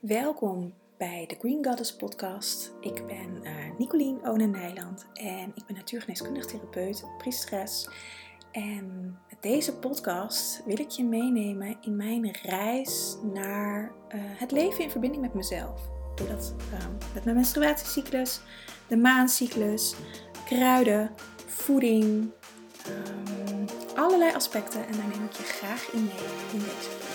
Welkom 0.00 0.74
bij 0.98 1.24
de 1.28 1.36
Green 1.38 1.64
Goddess 1.64 1.96
podcast. 1.96 2.72
Ik 2.80 3.06
ben 3.06 3.40
uh, 3.42 3.50
Nicolien 3.78 4.26
Onen 4.26 4.50
Nijland 4.50 5.06
en 5.14 5.52
ik 5.54 5.66
ben 5.66 5.76
natuurgeneeskundig 5.76 6.44
therapeut, 6.44 7.04
priesteres. 7.18 7.88
En 8.52 9.16
met 9.28 9.42
deze 9.42 9.76
podcast 9.76 10.62
wil 10.64 10.78
ik 10.78 10.90
je 10.90 11.04
meenemen 11.04 11.76
in 11.80 11.96
mijn 11.96 12.30
reis 12.42 13.16
naar 13.32 13.82
uh, 13.82 14.20
het 14.22 14.50
leven 14.50 14.84
in 14.84 14.90
verbinding 14.90 15.22
met 15.22 15.34
mezelf. 15.34 15.80
Ik 16.10 16.16
doe 16.16 16.28
dat 16.28 16.54
uh, 16.72 16.78
met 17.14 17.24
mijn 17.24 17.36
menstruatiecyclus, 17.36 18.40
de 18.88 18.96
maancyclus, 18.96 19.94
kruiden, 20.44 21.10
voeding, 21.46 22.30
um, 22.88 23.64
allerlei 23.96 24.34
aspecten. 24.34 24.86
En 24.86 24.92
daar 24.92 25.08
neem 25.08 25.24
ik 25.24 25.32
je 25.32 25.42
graag 25.42 25.92
in 25.92 26.04
mee 26.04 26.52
in 26.52 26.58
deze 26.58 26.90
podcast. 26.90 27.09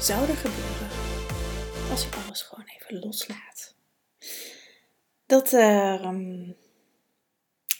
Zou 0.00 0.28
er 0.28 0.36
gebeuren 0.36 0.88
als 1.90 2.02
je 2.02 2.10
alles 2.24 2.42
gewoon 2.42 2.64
even 2.66 2.98
loslaat? 2.98 3.74
Dat, 5.26 5.52
uh, 5.52 6.10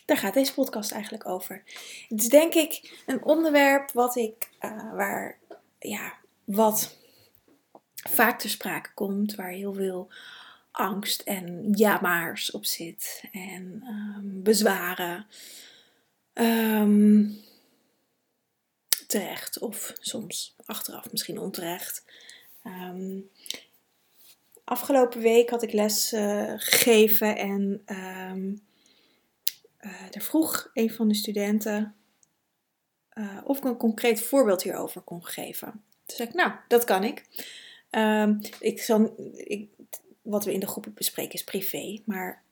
daar 0.04 0.16
gaat 0.16 0.34
deze 0.34 0.54
podcast 0.54 0.92
eigenlijk 0.92 1.26
over. 1.26 1.62
Het 2.08 2.20
is 2.20 2.28
denk 2.28 2.54
ik 2.54 3.02
een 3.06 3.24
onderwerp 3.24 3.90
wat 3.90 4.16
ik, 4.16 4.48
uh, 4.60 4.92
waar, 4.92 5.38
ja, 5.78 6.14
wat 6.44 6.96
vaak 7.94 8.40
ter 8.40 8.50
sprake 8.50 8.94
komt, 8.94 9.34
waar 9.34 9.50
heel 9.50 9.74
veel 9.74 10.12
angst 10.70 11.20
en 11.20 11.72
ja-maars 11.72 12.50
op 12.50 12.64
zit 12.64 13.24
en 13.32 13.84
um, 13.86 14.42
bezwaren. 14.42 15.26
Um, 16.34 17.46
terecht 19.08 19.58
of 19.58 19.92
soms 19.98 20.54
achteraf 20.64 21.10
misschien 21.10 21.38
onterecht. 21.38 22.04
Um, 22.68 23.30
afgelopen 24.64 25.20
week 25.20 25.50
had 25.50 25.62
ik 25.62 25.72
les 25.72 26.12
uh, 26.12 26.52
gegeven 26.56 27.36
en 27.36 27.82
um, 28.30 28.62
uh, 29.80 30.02
er 30.10 30.22
vroeg 30.22 30.70
een 30.72 30.90
van 30.90 31.08
de 31.08 31.14
studenten 31.14 31.94
uh, 33.14 33.38
of 33.44 33.58
ik 33.58 33.64
een 33.64 33.76
concreet 33.76 34.20
voorbeeld 34.20 34.62
hierover 34.62 35.00
kon 35.00 35.24
geven. 35.24 35.70
Toen 36.06 36.16
zei 36.16 36.28
ik, 36.28 36.34
nou, 36.34 36.52
dat 36.68 36.84
kan 36.84 37.04
ik. 37.04 37.24
Um, 37.90 38.40
ik, 38.60 38.82
zal, 38.82 39.14
ik 39.34 39.68
wat 40.22 40.44
we 40.44 40.52
in 40.52 40.60
de 40.60 40.66
groepen 40.66 40.94
bespreken 40.94 41.34
is 41.34 41.44
privé, 41.44 42.02
maar 42.04 42.42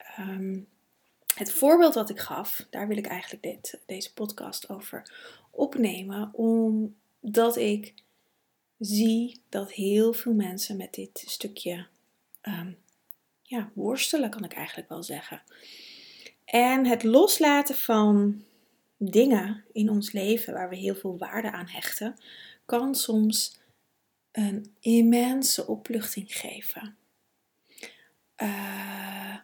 het 1.34 1.52
voorbeeld 1.52 1.94
wat 1.94 2.10
ik 2.10 2.20
gaf, 2.20 2.66
daar 2.70 2.88
wil 2.88 2.96
ik 2.96 3.06
eigenlijk 3.06 3.42
dit, 3.42 3.80
deze 3.86 4.12
podcast 4.12 4.68
over 4.68 5.12
opnemen, 5.50 6.30
omdat 6.34 7.56
ik 7.56 7.94
zie 8.78 9.42
dat 9.48 9.72
heel 9.72 10.12
veel 10.12 10.32
mensen 10.32 10.76
met 10.76 10.94
dit 10.94 11.24
stukje 11.26 11.86
um, 12.42 12.78
ja, 13.42 13.70
worstelen, 13.74 14.30
kan 14.30 14.44
ik 14.44 14.52
eigenlijk 14.52 14.88
wel 14.88 15.02
zeggen. 15.02 15.42
En 16.44 16.86
het 16.86 17.02
loslaten 17.02 17.74
van 17.74 18.44
dingen 18.96 19.64
in 19.72 19.90
ons 19.90 20.12
leven 20.12 20.52
waar 20.52 20.68
we 20.68 20.76
heel 20.76 20.94
veel 20.94 21.18
waarde 21.18 21.52
aan 21.52 21.68
hechten, 21.68 22.16
kan 22.64 22.94
soms 22.94 23.58
een 24.32 24.76
immense 24.80 25.66
opluchting 25.66 26.36
geven. 26.36 26.96
Uh, 28.36 29.36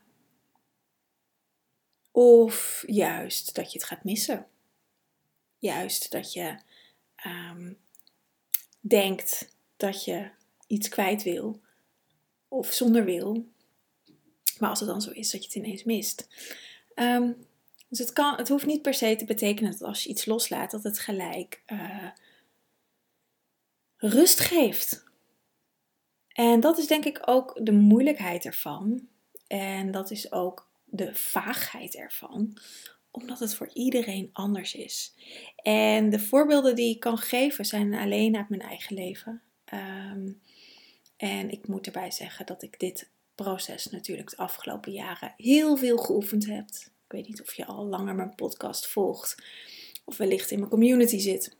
of 2.11 2.85
juist 2.87 3.55
dat 3.55 3.73
je 3.73 3.79
het 3.79 3.87
gaat 3.87 4.05
missen. 4.05 4.47
Juist 5.59 6.11
dat 6.11 6.33
je 6.33 6.59
um, 7.27 7.79
denkt 8.83 9.57
dat 9.77 10.05
je 10.05 10.31
iets 10.67 10.89
kwijt 10.89 11.23
wil 11.23 11.61
of 12.49 12.73
zonder 12.73 13.05
wil. 13.05 13.47
Maar 14.59 14.71
als 14.71 14.81
het 14.81 14.89
dan 14.89 15.03
zo 15.03 15.11
is 15.11 15.31
dat 15.31 15.41
je 15.41 15.47
het 15.47 15.57
ineens 15.57 15.85
mist. 15.85 16.29
Um, 16.95 17.47
dus 17.89 17.99
het, 17.99 18.13
kan, 18.13 18.37
het 18.37 18.49
hoeft 18.49 18.67
niet 18.67 18.83
per 18.83 18.95
se 18.95 19.17
te 19.17 19.25
betekenen 19.25 19.71
dat 19.71 19.83
als 19.83 20.03
je 20.03 20.09
iets 20.09 20.25
loslaat, 20.25 20.71
dat 20.71 20.83
het 20.83 20.99
gelijk 20.99 21.63
uh, 21.67 22.09
rust 23.97 24.41
geeft. 24.41 25.05
En 26.29 26.61
dat 26.61 26.79
is 26.79 26.87
denk 26.87 27.05
ik 27.05 27.23
ook 27.25 27.59
de 27.63 27.73
moeilijkheid 27.73 28.45
ervan. 28.45 29.09
En 29.47 29.91
dat 29.91 30.11
is 30.11 30.33
ook 30.33 30.71
de 30.85 31.15
vaagheid 31.15 31.95
ervan, 31.95 32.59
omdat 33.13 33.39
het 33.39 33.55
voor 33.55 33.71
iedereen 33.73 34.31
anders 34.33 34.75
is. 34.75 35.15
En 35.57 36.11
de 36.11 36.21
voorbeelden 36.21 36.75
die 36.75 36.95
ik 36.95 37.01
kan 37.01 37.19
geven 37.19 37.65
zijn 37.65 37.95
alleen 37.95 38.37
uit 38.37 38.49
mijn 38.49 38.63
eigen 38.63 38.95
leven. 38.95 39.43
Um, 39.75 40.41
en 41.17 41.51
ik 41.51 41.67
moet 41.67 41.87
erbij 41.87 42.11
zeggen 42.11 42.47
dat 42.47 42.63
ik 42.63 42.79
dit 42.79 43.11
proces 43.35 43.87
natuurlijk 43.87 44.31
de 44.31 44.37
afgelopen 44.37 44.93
jaren 44.93 45.35
heel 45.37 45.77
veel 45.77 45.97
geoefend 45.97 46.47
heb. 46.47 46.69
Ik 47.05 47.19
weet 47.19 47.29
niet 47.29 47.43
of 47.43 47.55
je 47.55 47.67
al 47.67 47.85
langer 47.85 48.15
mijn 48.15 48.35
podcast 48.35 48.87
volgt 48.87 49.43
of 50.05 50.17
wellicht 50.17 50.51
in 50.51 50.59
mijn 50.59 50.71
community 50.71 51.19
zit. 51.19 51.57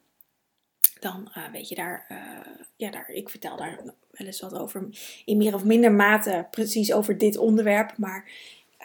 Dan 1.01 1.33
uh, 1.37 1.51
weet 1.51 1.69
je 1.69 1.75
daar, 1.75 2.07
uh, 2.09 2.55
ja, 2.77 2.91
daar, 2.91 3.09
ik 3.09 3.29
vertel 3.29 3.57
daar 3.57 3.81
wel 4.11 4.27
eens 4.27 4.41
wat 4.41 4.55
over 4.55 4.89
in 5.25 5.37
meer 5.37 5.55
of 5.55 5.65
minder 5.65 5.93
mate 5.93 6.47
precies 6.51 6.93
over 6.93 7.19
dit 7.19 7.37
onderwerp. 7.37 7.99
Maar 7.99 8.31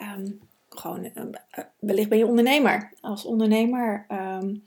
um, 0.02 0.40
gewoon, 0.78 1.04
uh, 1.14 1.24
wellicht 1.78 2.08
ben 2.08 2.18
je 2.18 2.26
ondernemer. 2.26 2.92
Als 3.00 3.24
ondernemer 3.24 4.06
um, 4.12 4.64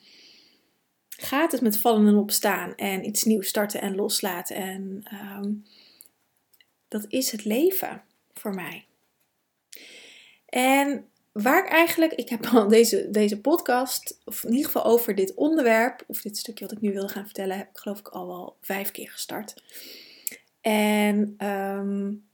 gaat 1.09 1.51
het 1.51 1.61
met 1.61 1.79
vallen 1.79 2.07
en 2.07 2.15
opstaan 2.15 2.75
en 2.75 3.05
iets 3.05 3.23
nieuws 3.23 3.47
starten 3.47 3.81
en 3.81 3.95
loslaten. 3.95 4.55
En 4.55 5.03
um, 5.13 5.65
dat 6.87 7.05
is 7.07 7.31
het 7.31 7.45
leven 7.45 8.03
voor 8.33 8.53
mij. 8.53 8.85
En 10.45 11.05
waar 11.31 11.65
ik 11.65 11.71
eigenlijk, 11.71 12.13
ik 12.13 12.29
heb 12.29 12.45
al 12.45 12.67
deze, 12.67 13.09
deze 13.09 13.41
podcast, 13.41 14.21
of 14.25 14.43
in 14.43 14.49
ieder 14.49 14.65
geval 14.65 14.85
over 14.85 15.15
dit 15.15 15.33
onderwerp, 15.33 16.03
of 16.07 16.21
dit 16.21 16.37
stukje 16.37 16.65
wat 16.65 16.73
ik 16.73 16.81
nu 16.81 16.93
wilde 16.93 17.09
gaan 17.09 17.25
vertellen, 17.25 17.57
heb 17.57 17.69
ik 17.69 17.77
geloof 17.77 17.99
ik 17.99 18.07
al 18.07 18.27
wel 18.27 18.57
vijf 18.61 18.91
keer 18.91 19.09
gestart. 19.09 19.63
En 20.61 21.47
um, 21.47 22.25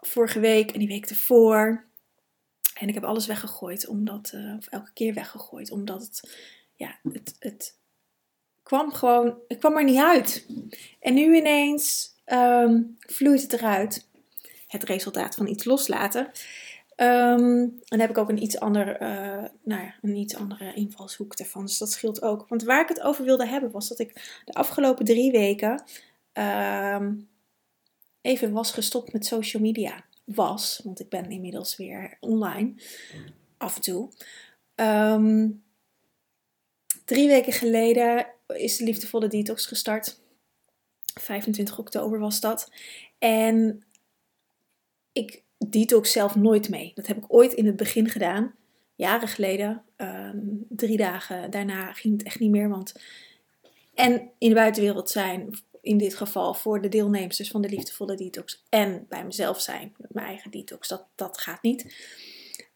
vorige 0.00 0.40
week 0.40 0.70
en 0.70 0.78
die 0.78 0.88
week 0.88 1.06
ervoor. 1.06 1.85
En 2.80 2.88
ik 2.88 2.94
heb 2.94 3.04
alles 3.04 3.26
weggegooid, 3.26 3.86
omdat, 3.86 4.32
uh, 4.34 4.54
of 4.56 4.66
elke 4.66 4.92
keer 4.92 5.14
weggegooid, 5.14 5.70
omdat 5.70 6.00
het, 6.02 6.36
ja, 6.74 6.98
het, 7.12 7.36
het 7.38 7.78
kwam 8.62 8.92
gewoon, 8.92 9.38
het 9.48 9.58
kwam 9.58 9.76
er 9.76 9.84
niet 9.84 10.00
uit. 10.00 10.46
En 11.00 11.14
nu 11.14 11.36
ineens 11.36 12.14
um, 12.26 12.96
vloeit 12.98 13.42
het 13.42 13.52
eruit. 13.52 14.08
Het 14.66 14.82
resultaat 14.82 15.34
van 15.34 15.46
iets 15.46 15.64
loslaten. 15.64 16.30
En 16.96 17.82
dan 17.84 18.00
heb 18.00 18.10
ik 18.10 18.18
ook 18.18 18.28
een 18.28 18.42
iets, 18.42 18.58
ander, 18.58 19.02
uh, 19.02 19.44
nou 19.62 19.82
ja, 19.82 19.94
een 20.02 20.16
iets 20.16 20.36
andere 20.36 20.74
invalshoek 20.74 21.34
ervan. 21.34 21.66
Dus 21.66 21.78
dat 21.78 21.92
scheelt 21.92 22.22
ook. 22.22 22.48
Want 22.48 22.62
waar 22.62 22.82
ik 22.82 22.88
het 22.88 23.00
over 23.00 23.24
wilde 23.24 23.46
hebben 23.46 23.70
was 23.70 23.88
dat 23.88 23.98
ik 23.98 24.40
de 24.44 24.52
afgelopen 24.52 25.04
drie 25.04 25.30
weken 25.30 25.82
um, 26.32 27.28
even 28.20 28.52
was 28.52 28.72
gestopt 28.72 29.12
met 29.12 29.26
social 29.26 29.62
media. 29.62 30.04
Was, 30.26 30.80
want 30.84 31.00
ik 31.00 31.08
ben 31.08 31.30
inmiddels 31.30 31.76
weer 31.76 32.16
online. 32.20 32.74
Af 33.56 33.76
en 33.76 33.82
toe. 33.82 34.10
Um, 34.74 35.62
drie 37.04 37.28
weken 37.28 37.52
geleden 37.52 38.26
is 38.46 38.76
de 38.76 38.84
liefdevolle 38.84 39.28
detox 39.28 39.66
gestart. 39.66 40.20
25 41.20 41.78
oktober 41.78 42.18
was 42.18 42.40
dat. 42.40 42.70
En 43.18 43.84
ik 45.12 45.42
detox 45.58 46.12
zelf 46.12 46.34
nooit 46.34 46.68
mee. 46.68 46.92
Dat 46.94 47.06
heb 47.06 47.16
ik 47.16 47.24
ooit 47.28 47.52
in 47.52 47.66
het 47.66 47.76
begin 47.76 48.08
gedaan. 48.08 48.54
Jaren 48.94 49.28
geleden. 49.28 49.82
Um, 49.96 50.66
drie 50.68 50.96
dagen 50.96 51.50
daarna 51.50 51.92
ging 51.92 52.16
het 52.16 52.26
echt 52.26 52.40
niet 52.40 52.50
meer. 52.50 52.68
Want 52.68 52.94
en 53.96 54.30
in 54.38 54.48
de 54.48 54.54
buitenwereld 54.54 55.10
zijn, 55.10 55.58
in 55.86 55.98
dit 55.98 56.14
geval 56.14 56.54
voor 56.54 56.80
de 56.80 56.88
deelnemers 56.88 57.36
dus 57.36 57.50
van 57.50 57.62
de 57.62 57.68
liefdevolle 57.68 58.16
detox. 58.16 58.64
En 58.68 59.06
bij 59.08 59.24
mezelf 59.24 59.60
zijn, 59.60 59.94
met 59.96 60.14
mijn 60.14 60.26
eigen 60.26 60.50
detox. 60.50 60.88
Dat, 60.88 61.06
dat 61.14 61.38
gaat 61.38 61.62
niet. 61.62 61.84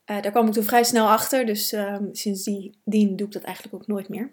Uh, 0.07 0.23
daar 0.23 0.31
kwam 0.31 0.47
ik 0.47 0.53
toen 0.53 0.65
vrij 0.65 0.85
snel 0.85 1.09
achter. 1.09 1.47
Dus 1.47 1.73
um, 1.73 2.09
sindsdien 2.13 3.17
doe 3.17 3.27
ik 3.27 3.33
dat 3.33 3.43
eigenlijk 3.43 3.75
ook 3.75 3.87
nooit 3.87 4.09
meer. 4.09 4.33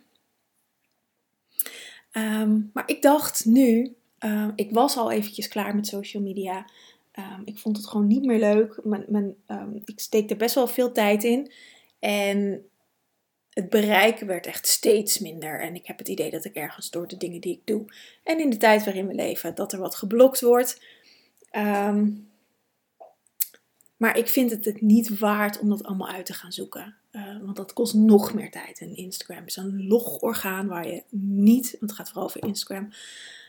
Um, 2.11 2.69
maar 2.73 2.89
ik 2.89 3.01
dacht 3.01 3.45
nu, 3.45 3.95
um, 4.19 4.53
ik 4.55 4.71
was 4.71 4.97
al 4.97 5.11
eventjes 5.11 5.47
klaar 5.47 5.75
met 5.75 5.87
social 5.87 6.23
media. 6.23 6.69
Ik 7.45 7.57
vond 7.57 7.77
het 7.77 7.87
gewoon 7.87 8.07
niet 8.07 8.25
meer 8.25 8.39
leuk. 8.39 8.79
Mijn, 8.83 9.05
mijn, 9.07 9.35
ik 9.85 9.99
steek 9.99 10.29
er 10.29 10.37
best 10.37 10.55
wel 10.55 10.67
veel 10.67 10.91
tijd 10.91 11.23
in. 11.23 11.51
En 11.99 12.69
het 13.57 13.69
bereik 13.69 14.19
werd 14.19 14.45
echt 14.45 14.67
steeds 14.67 15.19
minder. 15.19 15.61
En 15.61 15.75
ik 15.75 15.87
heb 15.87 15.97
het 15.97 16.07
idee 16.07 16.31
dat 16.31 16.45
ik 16.45 16.55
ergens 16.55 16.89
door 16.89 17.07
de 17.07 17.17
dingen 17.17 17.41
die 17.41 17.53
ik 17.53 17.61
doe 17.65 17.85
en 18.23 18.39
in 18.39 18.49
de 18.49 18.57
tijd 18.57 18.83
waarin 18.83 19.07
we 19.07 19.13
leven, 19.13 19.55
dat 19.55 19.73
er 19.73 19.79
wat 19.79 19.95
geblokt 19.95 20.41
wordt. 20.41 20.81
maar 23.97 24.17
ik 24.17 24.27
vind 24.27 24.51
het 24.51 24.65
het 24.65 24.81
niet 24.81 25.19
waard 25.19 25.59
om 25.59 25.69
dat 25.69 25.83
allemaal 25.83 26.09
uit 26.09 26.25
te 26.25 26.33
gaan 26.33 26.51
zoeken. 26.51 26.95
Eh, 27.11 27.37
want 27.41 27.55
dat 27.55 27.73
kost 27.73 27.93
nog 27.93 28.33
meer 28.33 28.51
tijd. 28.51 28.79
En 28.79 28.95
Instagram 28.95 29.45
is 29.45 29.55
een 29.55 29.87
logorgaan 29.87 30.67
waar 30.67 30.87
je 30.87 31.03
niet, 31.19 31.71
want 31.79 31.91
het 31.91 31.99
gaat 31.99 32.07
vooral 32.07 32.25
over 32.25 32.43
Instagram, 32.43 32.89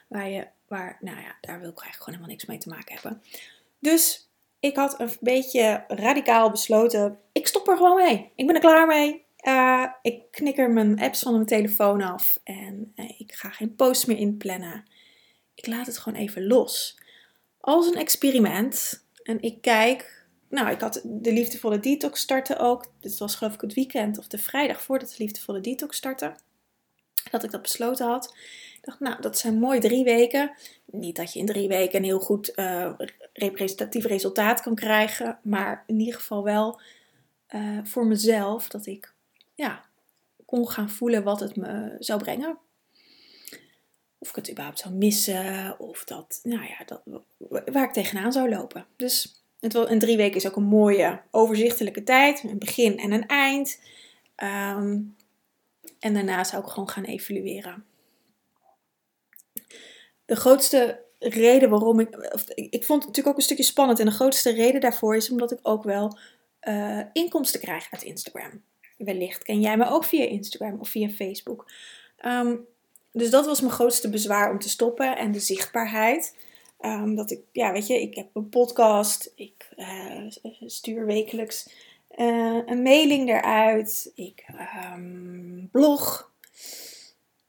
waar 0.07 0.29
je, 0.29 0.47
waar, 0.69 0.99
nou 1.01 1.17
ja, 1.17 1.37
daar 1.41 1.61
wil 1.61 1.71
ik 1.71 1.81
eigenlijk 1.81 1.97
gewoon 1.97 2.15
helemaal 2.15 2.31
niks 2.31 2.47
mee 2.47 2.59
te 2.59 2.69
maken 2.69 2.95
hebben. 2.95 3.23
Dus 3.79 4.29
ik 4.61 4.77
had 4.77 5.01
een 5.01 5.11
beetje 5.21 5.85
radicaal 5.89 6.51
besloten, 6.51 7.19
ik 7.33 7.47
stop 7.47 7.69
er 7.69 7.77
gewoon 7.77 7.97
mee. 7.97 8.31
Ik 8.35 8.47
ben 8.47 8.55
er 8.55 8.61
klaar 8.61 8.87
mee. 8.87 9.27
Uh, 9.47 9.87
ik 10.03 10.23
knikker 10.31 10.71
mijn 10.71 11.01
apps 11.01 11.23
van 11.23 11.33
mijn 11.33 11.47
telefoon 11.47 12.03
af 12.03 12.39
en 12.45 12.93
uh, 12.97 13.21
ik 13.21 13.33
ga 13.33 13.51
geen 13.51 13.75
posts 13.75 14.05
meer 14.05 14.17
inplannen. 14.17 14.85
Ik 15.55 15.67
laat 15.67 15.87
het 15.87 15.99
gewoon 15.99 16.19
even 16.19 16.47
los. 16.47 16.99
Als 17.61 17.87
een 17.87 18.01
experiment. 18.01 19.05
En 19.23 19.43
ik 19.43 19.61
kijk, 19.61 20.27
nou, 20.49 20.71
ik 20.71 20.81
had 20.81 21.01
de 21.05 21.33
liefdevolle 21.33 21.81
detox 21.81 22.21
starten 22.21 22.59
ook. 22.59 22.93
Dit 23.01 23.19
was 23.19 23.35
geloof 23.35 23.55
ik 23.55 23.61
het 23.61 23.75
weekend 23.75 24.19
of 24.19 24.27
de 24.27 24.39
vrijdag 24.39 24.83
voordat 24.83 25.09
de 25.09 25.25
liefdevolle 25.25 25.61
detox 25.61 25.97
startte. 25.97 26.35
Dat 27.31 27.45
ik 27.45 27.51
dat 27.51 27.63
besloten 27.63 28.07
had. 28.07 28.35
Ik 28.77 28.85
dacht, 28.85 29.01
nou, 29.01 29.21
dat 29.21 29.39
zijn 29.39 29.59
mooi 29.59 29.81
drie 29.81 30.05
weken. 30.05 30.53
Niet 30.85 31.17
dat 31.17 31.33
je 31.33 31.39
in 31.39 31.47
drie 31.47 31.69
weken 31.69 31.99
een 31.99 32.05
heel 32.05 32.21
goed 32.21 32.53
uh, 32.57 32.93
representatief 33.33 34.05
resultaat 34.05 34.61
kan 34.61 34.75
krijgen. 34.75 35.39
Maar 35.43 35.85
in 35.87 35.99
ieder 35.99 36.15
geval 36.15 36.45
wel 36.45 36.81
voor 37.83 38.07
mezelf 38.07 38.69
dat 38.69 38.87
ik 38.87 39.15
ja, 39.59 39.85
kon 40.47 40.69
gaan 40.69 40.91
voelen 40.91 41.23
wat 41.23 41.41
het 41.41 41.57
me 41.57 41.97
zou 41.99 42.23
brengen. 42.23 42.59
Of 44.19 44.29
ik 44.29 44.35
het 44.35 44.51
überhaupt 44.51 44.79
zou 44.79 44.95
missen, 44.95 45.81
of 45.81 46.05
dat, 46.05 46.41
nou 46.43 46.63
ja, 46.63 46.85
dat, 46.87 47.03
waar 47.73 47.85
ik 47.85 47.93
tegenaan 47.93 48.33
zou 48.33 48.49
lopen. 48.49 48.87
Dus 48.97 49.43
het, 49.61 49.75
en 49.75 49.99
drie 49.99 50.17
weken 50.17 50.37
is 50.37 50.47
ook 50.47 50.57
een 50.57 50.63
mooie, 50.63 51.21
overzichtelijke 51.31 52.03
tijd, 52.03 52.43
een 52.43 52.59
begin 52.59 52.99
en 52.99 53.13
een 53.13 53.27
eind. 53.27 53.81
Ehm, 54.35 55.01
en 55.99 56.15
daarna 56.15 56.45
zou 56.45 56.63
ik 56.63 56.69
gewoon 56.69 56.89
gaan 56.89 57.05
evalueren. 57.05 57.85
De 60.25 60.37
grootste 60.37 61.03
reden 61.19 61.71
waarom 61.71 62.01
ik. 62.01 62.33
Of, 62.33 62.49
ik 62.49 62.85
vond 62.85 62.99
het 62.99 63.07
natuurlijk 63.07 63.29
ook 63.29 63.37
een 63.37 63.43
stukje 63.43 63.63
spannend. 63.63 63.99
En 63.99 64.07
de 64.07 64.13
grootste 64.13 64.51
reden 64.51 64.81
daarvoor 64.81 65.17
is 65.17 65.31
omdat 65.31 65.53
ik 65.53 65.59
ook 65.63 65.83
wel 65.83 66.19
uh, 66.69 67.01
inkomsten 67.13 67.61
krijg 67.61 67.89
uit 67.91 68.03
Instagram. 68.03 68.63
Wellicht 68.99 69.43
ken 69.43 69.61
jij 69.61 69.77
me 69.77 69.91
ook 69.91 70.05
via 70.05 70.25
Instagram 70.25 70.81
of 70.81 70.89
via 70.89 71.09
Facebook. 71.09 71.71
Ehm, 72.17 72.57
dus 73.13 73.31
dat 73.31 73.47
was 73.47 73.61
mijn 73.61 73.73
grootste 73.73 74.11
bezwaar 74.11 74.51
om 74.51 74.59
te 74.59 74.69
stoppen 74.69 75.17
en 75.17 75.33
de 75.33 75.41
zichtbaarheid. 75.41 76.37
Um, 76.81 77.15
dat 77.15 77.31
ik, 77.31 77.41
ja, 77.53 77.73
weet 77.73 77.87
je, 77.87 78.01
ik 78.01 78.15
heb 78.15 78.27
een 78.33 78.49
podcast, 78.49 79.33
ik 79.35 79.69
uh, 79.77 80.31
stuur 80.67 81.07
wekelijks 81.07 81.69
uh, 82.17 82.63
een 82.67 82.83
mailing 82.83 83.29
eruit, 83.29 84.13
ik 84.15 84.47
um, 84.95 85.69
blog. 85.73 86.33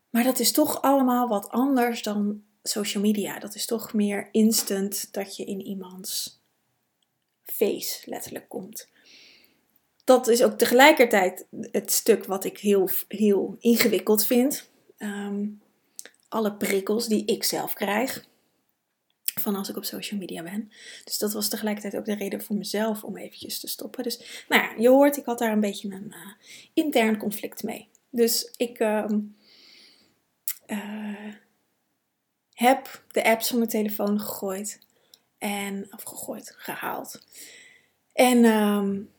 Maar 0.09 0.23
dat 0.23 0.39
is 0.39 0.51
toch 0.51 0.81
allemaal 0.81 1.27
wat 1.27 1.49
anders 1.49 2.03
dan 2.03 2.43
social 2.63 3.03
media. 3.03 3.39
Dat 3.39 3.55
is 3.55 3.65
toch 3.65 3.93
meer 3.93 4.29
instant 4.31 5.13
dat 5.13 5.35
je 5.35 5.45
in 5.45 5.61
iemands 5.61 6.41
face 7.43 8.09
letterlijk 8.09 8.49
komt 8.49 8.87
dat 10.09 10.27
is 10.27 10.43
ook 10.43 10.57
tegelijkertijd 10.57 11.45
het 11.71 11.91
stuk 11.91 12.25
wat 12.25 12.43
ik 12.43 12.57
heel, 12.59 12.89
heel 13.07 13.55
ingewikkeld 13.59 14.25
vind. 14.25 14.69
Ehm, 14.97 15.47
alle 16.27 16.53
prikkels 16.53 17.07
die 17.07 17.25
ik 17.25 17.43
zelf 17.43 17.73
krijg 17.73 18.27
van 19.23 19.55
als 19.55 19.69
ik 19.69 19.77
op 19.77 19.83
social 19.83 20.19
media 20.19 20.43
ben. 20.43 20.71
Dus 21.03 21.17
dat 21.17 21.33
was 21.33 21.49
tegelijkertijd 21.49 21.95
ook 21.95 22.05
de 22.05 22.15
reden 22.15 22.43
voor 22.43 22.55
mezelf 22.55 23.03
om 23.03 23.17
eventjes 23.17 23.59
te 23.59 23.67
stoppen. 23.67 24.03
Dus 24.03 24.45
nou 24.47 24.63
ja, 24.63 24.73
je 24.77 24.89
hoort, 24.89 25.17
ik 25.17 25.25
had 25.25 25.39
daar 25.39 25.51
een 25.51 25.59
beetje 25.59 25.91
een 25.91 26.13
uh, 26.15 26.33
intern 26.73 27.17
conflict 27.17 27.63
mee. 27.63 27.87
Dus 28.09 28.53
ik 28.57 28.79
ehm, 28.79 29.19
eh, 30.65 31.33
heb 32.53 33.03
de 33.11 33.23
apps 33.23 33.47
van 33.47 33.57
mijn 33.57 33.69
telefoon 33.69 34.19
gegooid. 34.19 34.79
En, 35.37 35.87
of 35.91 36.03
gegooid, 36.03 36.53
gehaald. 36.57 37.21
En 38.13 38.45
um, 38.45 39.09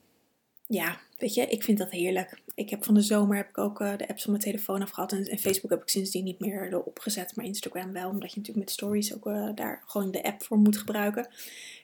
ja, 0.70 0.99
weet 1.19 1.34
je, 1.34 1.46
ik 1.46 1.62
vind 1.62 1.78
dat 1.78 1.90
heerlijk. 1.90 2.40
Ik 2.55 2.70
heb 2.70 2.84
van 2.84 2.94
de 2.94 3.00
zomer 3.00 3.37
heb 3.37 3.49
ik 3.49 3.58
ook 3.58 3.81
uh, 3.81 3.96
de 3.96 4.08
apps 4.08 4.22
van 4.22 4.32
mijn 4.32 4.44
telefoon 4.44 4.82
afgehaald. 4.82 5.12
En, 5.12 5.26
en, 5.26 5.38
Facebook 5.38 5.70
heb 5.70 5.82
ik 5.82 5.88
sindsdien 5.88 6.25
niet 6.25 6.40
meer 6.40 6.72
erop 6.72 6.99
gezet. 6.99 7.37
Maar 7.37 7.44
Instagram 7.44 7.93
wel, 7.93 8.08
omdat 8.08 8.32
je 8.32 8.38
natuurlijk 8.38 8.67
met 8.67 8.75
stories 8.75 9.14
ook 9.14 9.26
uh, 9.26 9.49
daar 9.55 9.82
gewoon 9.87 10.11
de 10.11 10.22
app 10.22 10.43
voor 10.43 10.58
moet 10.58 10.76
gebruiken. 10.76 11.28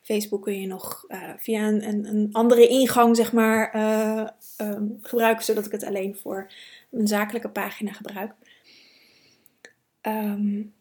Facebook 0.02 0.42
kun 0.42 0.60
je 0.60 0.66
nog 0.66 1.04
uh, 1.08 1.30
via 1.36 1.68
een, 1.68 2.06
een, 2.06 2.28
andere 2.32 2.68
ingang, 2.68 3.16
zeg 3.16 3.32
maar, 3.32 3.74
um, 4.60 4.98
gebruiken. 5.00 5.44
Zodat 5.44 5.66
ik 5.66 5.72
het 5.72 5.84
alleen 5.84 6.16
voor 6.16 6.52
mijn 6.90 7.08
zakelijke 7.08 7.48
pagina 7.48 7.92
gebruik. 7.92 8.34
Um, 10.02 10.74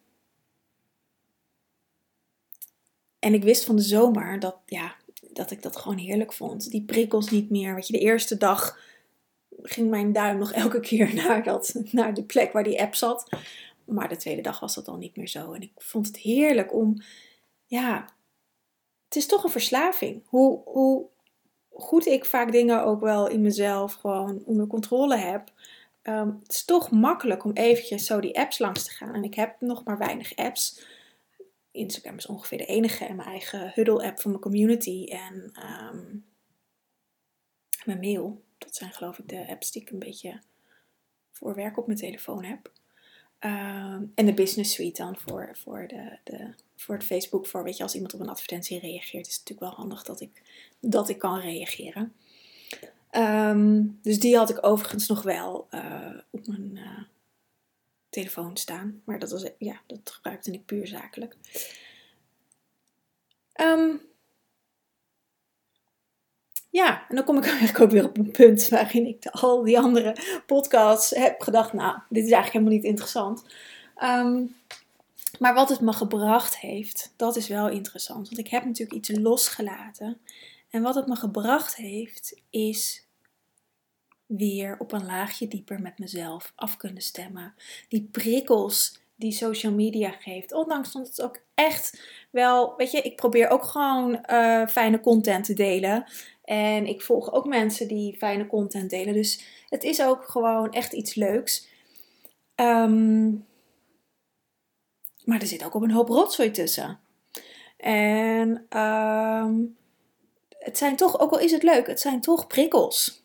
en 3.20 3.34
ik 3.34 3.44
wist 3.44 3.66
van 3.66 3.76
de 3.76 3.82
zomer 3.82 4.40
dat, 4.40 4.58
ja, 4.66 4.96
dat 5.36 5.52
ik 5.52 5.62
dat 5.62 5.76
gewoon 5.76 5.98
heerlijk 5.98 6.34
vond. 6.34 6.70
Die 6.72 6.84
prikkels 6.84 7.30
niet 7.30 7.50
meer. 7.50 7.76
Weet 7.76 7.88
je, 7.88 7.94
de 7.94 8.00
eerste 8.00 8.38
dag 8.38 8.80
ging 9.62 9.90
mijn 9.90 10.14
duim 10.14 10.38
nog 10.38 10.52
elke 10.52 10.80
keer 10.80 11.14
naar, 11.24 11.44
dat, 11.44 11.76
naar 11.92 12.14
de 12.14 12.24
plek 12.24 12.52
waar 12.52 12.64
die 12.64 12.82
app 12.82 12.96
zat. 12.96 13.30
Maar 13.86 14.10
de 14.10 14.18
tweede 14.18 14.42
dag 14.42 14.60
was 14.60 14.76
dat 14.76 14.88
al 14.88 14.98
niet 14.98 15.16
meer 15.16 15.28
zo. 15.28 15.54
En 15.54 15.62
ik 15.62 15.72
vond 15.76 16.08
het 16.08 16.18
heerlijk 16.18 16.74
om, 16.74 17.02
ja, 17.66 18.10
het 19.06 19.16
is 19.16 19.26
toch 19.26 19.44
een 19.44 19.50
verslaving. 19.50 20.24
Hoe, 20.26 20.62
hoe 20.66 21.06
goed 21.74 22.06
ik 22.06 22.26
vaak 22.26 22.52
dingen 22.52 22.84
ook 22.84 23.00
wel 23.00 23.28
in 23.28 23.42
mezelf 23.42 23.94
gewoon 23.94 24.42
onder 24.46 24.68
controle 24.68 25.18
heb. 25.18 25.52
Um, 26.04 26.40
het 26.44 26.52
is 26.52 26.66
toch 26.66 26.92
makkelijk 26.92 27.44
om 27.44 27.52
eventjes 27.54 28.06
zo 28.06 28.20
die 28.20 28.40
apps 28.40 28.60
langs 28.60 28.84
te 28.84 28.92
gaan. 28.92 29.14
En 29.14 29.24
ik 29.24 29.36
heb 29.36 29.56
nog 29.60 29.84
maar 29.84 29.98
weinig 29.98 30.36
apps. 30.36 30.86
Instagram 31.76 32.18
is 32.18 32.26
ongeveer 32.26 32.58
de 32.58 32.66
enige 32.66 33.06
en 33.06 33.16
mijn 33.16 33.28
eigen 33.28 33.72
Huddle-app 33.74 34.20
van 34.20 34.32
mijn 34.32 34.44
community 34.44 35.06
en 35.10 35.50
ehm, 35.54 36.16
mijn 37.86 38.00
mail. 38.00 38.44
Dat 38.58 38.76
zijn 38.76 38.92
geloof 38.92 39.20
ik 39.20 39.30
de 39.30 39.48
apps 39.48 39.72
die 39.72 39.82
ik 39.82 39.90
een 39.90 40.00
beetje 40.00 40.40
voor 41.32 41.56
werk 41.56 41.78
op 41.78 41.86
mijn 41.86 42.00
telefoon 42.00 42.44
heb. 42.44 42.72
Ehm, 43.40 44.04
en 44.16 44.26
de 44.26 44.34
Business 44.34 44.74
Suite 44.74 45.02
dan 45.02 45.18
voor, 45.18 45.50
voor, 45.54 45.88
de, 45.88 46.18
de, 46.24 46.54
voor 46.76 46.96
het 46.96 47.04
Facebook. 47.04 47.48
Voor 47.48 47.64
weet 47.64 47.78
je, 47.78 47.84
als 47.84 47.94
iemand 47.94 48.14
op 48.14 48.20
een 48.20 48.30
advertentie 48.30 48.80
reageert, 48.80 49.28
is 49.28 49.36
het 49.36 49.48
natuurlijk 49.48 49.60
wel 49.60 49.86
handig 49.86 50.04
dat 50.04 50.22
ik, 50.22 50.42
dat 50.80 51.10
ik 51.10 51.18
kan 51.18 51.40
reageren. 51.40 52.14
Ehm, 53.10 53.84
dus 54.02 54.20
die 54.20 54.38
had 54.38 54.50
ik 54.50 54.66
overigens 54.66 55.08
nog 55.08 55.22
wel 55.22 55.68
uh, 55.72 56.20
op 56.30 56.48
mijn 56.48 56.72
uh, 56.76 57.04
telefoon 58.16 58.58
staan. 58.58 59.02
Maar 59.06 59.20
dat, 59.20 59.32
was, 59.32 59.46
ja, 59.58 59.82
dat 59.88 60.12
gebruikte 60.12 60.52
ik 60.52 60.66
puur 60.66 60.88
zakelijk. 60.88 61.36
Um, 63.62 64.02
ja, 66.70 67.06
en 67.10 67.16
dan 67.16 67.26
kom 67.26 67.38
ik 67.38 67.46
eigenlijk 67.50 67.80
ook 67.80 67.92
weer 67.92 68.06
op 68.06 68.18
een 68.18 68.32
punt 68.32 68.70
waarin 68.70 69.06
ik 69.06 69.26
al 69.26 69.64
die 69.64 69.80
andere 69.80 70.16
podcasts 70.46 71.10
heb 71.10 71.42
gedacht, 71.42 71.74
nou, 71.74 72.00
dit 72.10 72.26
is 72.26 72.32
eigenlijk 72.32 72.52
helemaal 72.52 72.74
niet 72.74 72.84
interessant. 72.84 73.46
Um, 74.04 74.56
maar 75.40 75.54
wat 75.54 75.70
het 75.70 75.80
me 75.80 75.94
gebracht 75.94 76.58
heeft, 76.58 77.14
dat 77.16 77.36
is 77.36 77.48
wel 77.48 77.70
interessant. 77.70 78.28
Want 78.28 78.40
ik 78.40 78.48
heb 78.48 78.66
natuurlijk 78.66 78.98
iets 78.98 79.20
losgelaten. 79.20 80.18
En 80.70 80.82
wat 80.82 80.96
het 80.96 81.08
me 81.08 81.16
gebracht 81.16 81.76
heeft, 81.76 82.42
is 82.50 83.05
weer 84.26 84.76
op 84.80 84.92
een 84.92 85.06
laagje 85.06 85.48
dieper 85.48 85.82
met 85.82 86.00
mezelf 86.00 86.54
af 86.56 86.78
kunnen 86.78 87.02
stemmen. 87.02 87.54
Die 87.88 88.10
prikkels 88.12 89.00
die 89.16 89.32
social 89.32 89.74
media 89.74 90.12
geeft. 90.12 90.54
Ondanks 90.54 90.92
dat 90.92 91.08
het 91.08 91.22
ook 91.22 91.40
echt 91.54 92.02
wel, 92.30 92.74
weet 92.78 92.92
je, 92.92 93.02
ik 93.02 93.16
probeer 93.16 93.50
ook 93.50 93.64
gewoon 93.64 94.26
uh, 94.30 94.68
fijne 94.68 95.00
content 95.00 95.46
te 95.46 95.54
delen. 95.54 96.06
En 96.44 96.88
ik 96.88 97.02
volg 97.02 97.34
ook 97.34 97.46
mensen 97.46 97.88
die 97.88 98.18
fijne 98.18 98.48
content 98.48 98.90
delen. 98.90 99.14
Dus 99.14 99.44
het 99.70 99.84
is 99.84 100.02
ook 100.02 100.24
gewoon 100.24 100.72
echt 100.72 100.94
iets 100.94 101.16
leuks. 101.16 101.68
Um, 102.56 103.46
maar 105.24 105.42
er 105.42 105.48
zit 105.48 105.66
ook 105.66 105.74
op 105.74 105.82
een 105.82 105.92
hoop 105.92 106.08
rotzooi 106.08 106.52
tussen. 106.52 107.00
En 107.78 108.80
um, 108.80 109.78
het 110.50 110.78
zijn 110.78 110.96
toch, 110.96 111.20
ook 111.20 111.32
al 111.32 111.40
is 111.40 111.52
het 111.52 111.64
leuk, 111.64 111.88
het 111.88 112.00
zijn 112.00 112.22
toch 112.22 112.48
prikkels 112.48 113.25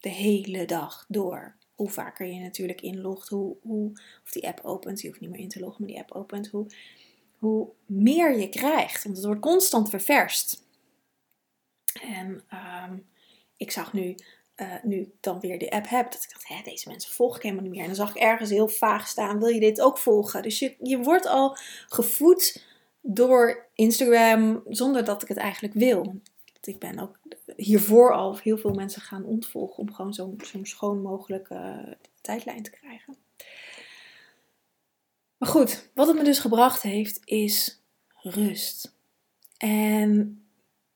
de 0.00 0.08
hele 0.08 0.64
dag 0.64 1.04
door. 1.08 1.56
Hoe 1.74 1.90
vaker 1.90 2.26
je 2.26 2.40
natuurlijk 2.40 2.80
inlogt, 2.80 3.28
hoe, 3.28 3.56
hoe, 3.62 3.90
of 4.24 4.30
die 4.30 4.46
app 4.46 4.60
opent, 4.62 5.00
je 5.00 5.08
hoeft 5.08 5.20
niet 5.20 5.30
meer 5.30 5.40
in 5.40 5.48
te 5.48 5.60
loggen, 5.60 5.84
maar 5.84 5.92
die 5.92 6.00
app 6.00 6.12
opent, 6.12 6.48
hoe, 6.48 6.66
hoe 7.38 7.68
meer 7.86 8.38
je 8.38 8.48
krijgt. 8.48 9.04
Want 9.04 9.16
het 9.16 9.26
wordt 9.26 9.40
constant 9.40 9.90
ververst. 9.90 10.66
En 12.02 12.42
um, 12.88 13.06
ik 13.56 13.70
zag 13.70 13.92
nu, 13.92 14.14
uh, 14.56 14.74
nu 14.82 15.00
ik 15.00 15.10
dan 15.20 15.40
weer 15.40 15.58
de 15.58 15.70
app 15.70 15.88
heb, 15.88 16.12
dat 16.12 16.22
ik 16.22 16.32
dacht, 16.32 16.48
hè, 16.48 16.62
deze 16.64 16.88
mensen 16.88 17.12
volg 17.12 17.36
ik 17.36 17.42
helemaal 17.42 17.62
niet 17.62 17.72
meer. 17.72 17.80
En 17.80 17.86
dan 17.86 17.96
zag 17.96 18.10
ik 18.10 18.22
ergens 18.22 18.50
heel 18.50 18.68
vaag 18.68 19.08
staan, 19.08 19.38
wil 19.38 19.48
je 19.48 19.60
dit 19.60 19.80
ook 19.80 19.98
volgen? 19.98 20.42
Dus 20.42 20.58
je, 20.58 20.76
je 20.82 20.98
wordt 20.98 21.26
al 21.26 21.56
gevoed 21.88 22.66
door 23.00 23.66
Instagram 23.74 24.62
zonder 24.68 25.04
dat 25.04 25.22
ik 25.22 25.28
het 25.28 25.36
eigenlijk 25.36 25.74
wil. 25.74 26.20
Ik 26.68 26.78
ben 26.78 26.98
ook 26.98 27.18
hiervoor 27.56 28.12
al 28.12 28.38
heel 28.38 28.58
veel 28.58 28.74
mensen 28.74 29.02
gaan 29.02 29.24
ontvolgen 29.24 29.78
om 29.78 29.92
gewoon 29.92 30.14
zo'n 30.14 30.40
zo 30.44 30.64
schoon 30.64 31.02
mogelijke 31.02 31.96
tijdlijn 32.20 32.62
te 32.62 32.70
krijgen. 32.70 33.16
Maar 35.38 35.48
goed, 35.48 35.90
wat 35.94 36.06
het 36.06 36.16
me 36.16 36.24
dus 36.24 36.38
gebracht 36.38 36.82
heeft, 36.82 37.20
is 37.24 37.82
rust. 38.14 38.96
En 39.56 40.42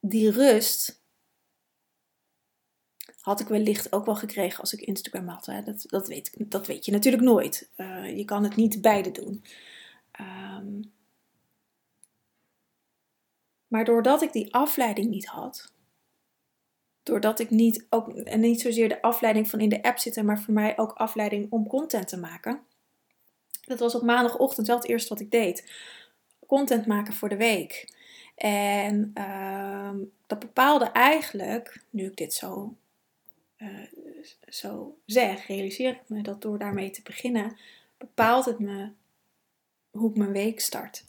die 0.01 0.31
rust 0.31 1.01
had 3.21 3.41
ik 3.41 3.47
wellicht 3.47 3.93
ook 3.93 4.05
wel 4.05 4.17
gekregen 4.17 4.61
als 4.61 4.73
ik 4.73 4.81
Instagram 4.81 5.29
had. 5.29 5.47
Hè. 5.47 5.63
Dat, 5.63 5.85
dat, 5.87 6.09
weet, 6.09 6.51
dat 6.51 6.67
weet 6.67 6.85
je 6.85 6.93
natuurlijk 6.93 7.23
nooit. 7.23 7.71
Uh, 7.77 8.17
je 8.17 8.25
kan 8.25 8.43
het 8.45 8.57
niet 8.57 8.81
beide 8.81 9.11
doen. 9.11 9.45
Um, 10.21 10.93
maar 13.73 13.85
doordat 13.85 14.23
ik 14.23 14.33
die 14.33 14.55
afleiding 14.55 15.11
niet 15.11 15.27
had, 15.27 15.73
doordat 17.03 17.39
ik 17.39 17.51
niet, 17.51 17.87
ook, 17.91 18.09
en 18.09 18.41
niet 18.41 18.61
zozeer 18.61 18.89
de 18.89 19.03
afleiding 19.03 19.51
van 19.51 19.61
in 19.61 19.69
de 19.69 19.83
app 19.83 19.99
zitten, 19.99 20.25
maar 20.25 20.41
voor 20.41 20.55
mij 20.55 20.79
ook 20.79 20.93
afleiding 20.93 21.47
om 21.51 21.67
content 21.67 22.09
te 22.09 22.19
maken. 22.19 22.61
Dat 23.65 23.79
was 23.79 23.95
op 23.95 24.03
maandagochtend 24.03 24.67
wel 24.67 24.77
het 24.77 24.87
eerste 24.87 25.09
wat 25.09 25.21
ik 25.21 25.31
deed. 25.31 25.73
Content 26.47 26.87
maken 26.87 27.13
voor 27.13 27.29
de 27.29 27.37
week. 27.37 27.95
En 28.35 29.13
uh, 29.19 29.91
dat 30.27 30.39
bepaalde 30.39 30.85
eigenlijk, 30.85 31.83
nu 31.91 32.07
ik 32.07 32.17
dit 32.17 32.35
zo, 32.35 32.75
uh, 33.59 33.69
zo 34.49 34.97
zeg, 35.07 35.47
realiseer 35.47 35.91
ik 35.91 36.03
me 36.07 36.23
dat 36.23 36.43
door 36.43 36.59
daarmee 36.59 36.91
te 36.91 37.03
beginnen, 37.03 37.57
bepaalt 37.99 38.45
het 38.45 38.59
me 38.59 38.91
hoe 39.91 40.11
ik 40.11 40.17
mijn 40.17 40.33
week 40.33 40.61
start. 40.61 41.05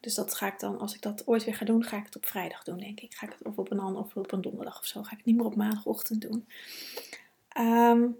Dus 0.00 0.14
dat 0.14 0.34
ga 0.34 0.46
ik 0.46 0.58
dan, 0.58 0.78
als 0.78 0.94
ik 0.94 1.02
dat 1.02 1.26
ooit 1.26 1.44
weer 1.44 1.54
ga 1.54 1.64
doen, 1.64 1.84
ga 1.84 1.96
ik 1.96 2.04
het 2.04 2.16
op 2.16 2.26
vrijdag 2.26 2.62
doen, 2.62 2.78
denk 2.78 3.00
ik. 3.00 3.14
Ga 3.14 3.26
ik 3.26 3.32
het 3.32 3.42
of 3.42 3.56
op 3.56 3.70
een 3.70 3.80
ander 3.80 4.02
of 4.02 4.16
op 4.16 4.32
een 4.32 4.40
donderdag 4.40 4.78
of 4.78 4.86
zo. 4.86 5.02
Ga 5.02 5.10
ik 5.10 5.16
het 5.16 5.26
niet 5.26 5.36
meer 5.36 5.44
op 5.44 5.56
maandagochtend 5.56 6.20
doen. 6.20 6.48
Um, 7.58 8.16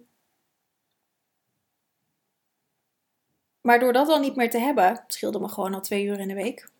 maar 3.60 3.78
door 3.78 3.92
dat 3.92 4.06
dan 4.06 4.20
niet 4.20 4.37
meer 4.37 4.50
te 4.50 4.58
hebben, 4.58 5.04
scheelde 5.06 5.40
me 5.40 5.49
gewoon 5.49 5.75
al 5.75 5.80
twee 5.80 6.04
uur 6.04 6.18
in 6.18 6.28
de 6.28 6.34
week. 6.34 6.70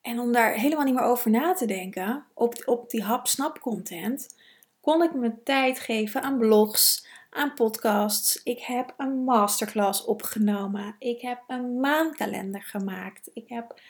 En 0.00 0.18
om 0.18 0.32
daar 0.32 0.52
helemaal 0.52 0.84
niet 0.84 0.94
meer 0.94 1.04
over 1.04 1.30
na 1.30 1.54
te 1.54 1.66
denken, 1.66 2.24
op, 2.34 2.62
op 2.64 2.90
die 2.90 3.02
hap-snap 3.02 3.58
content, 3.58 4.36
kon 4.80 5.02
ik 5.02 5.14
me 5.14 5.42
tijd 5.42 5.78
geven 5.78 6.22
aan 6.22 6.38
blogs, 6.38 7.06
aan 7.32 7.54
podcasts. 7.54 8.42
Ik 8.42 8.60
heb 8.60 8.94
een 8.96 9.24
masterclass 9.24 10.04
opgenomen. 10.04 10.96
Ik 10.98 11.20
heb 11.20 11.42
een 11.46 11.80
maandkalender 11.80 12.62
gemaakt. 12.62 13.30
Ik 13.32 13.48
heb 13.48 13.80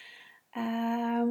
uh, 0.56 1.22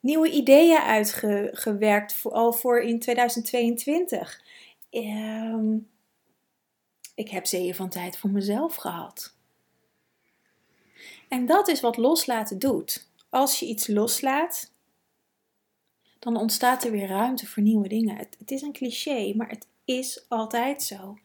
nieuwe 0.00 0.30
ideeën 0.30 0.78
uitgewerkt, 0.78 2.14
voor, 2.14 2.32
al 2.32 2.52
voor 2.52 2.80
in 2.80 2.98
2022. 2.98 4.42
Um, 4.90 5.02
ehm, 5.02 5.76
ik 7.14 7.28
heb 7.28 7.46
zeeën 7.46 7.74
van 7.74 7.88
tijd 7.88 8.18
voor 8.18 8.30
mezelf 8.30 8.74
gehad. 8.74 9.34
En 11.28 11.46
dat 11.46 11.68
is 11.68 11.80
wat 11.80 11.96
loslaten 11.96 12.58
doet. 12.58 13.08
Als 13.28 13.58
je 13.58 13.66
iets 13.66 13.86
loslaat, 13.86 14.72
dan 16.18 16.36
ontstaat 16.36 16.84
er 16.84 16.90
weer 16.90 17.08
ruimte 17.08 17.46
voor 17.46 17.62
nieuwe 17.62 17.88
dingen. 17.88 18.16
Het, 18.16 18.36
het 18.38 18.50
is 18.50 18.62
een 18.62 18.72
cliché, 18.72 19.32
maar 19.36 19.48
het 19.48 19.66
is 19.98 20.24
altijd 20.28 20.82
zo. 20.82 21.18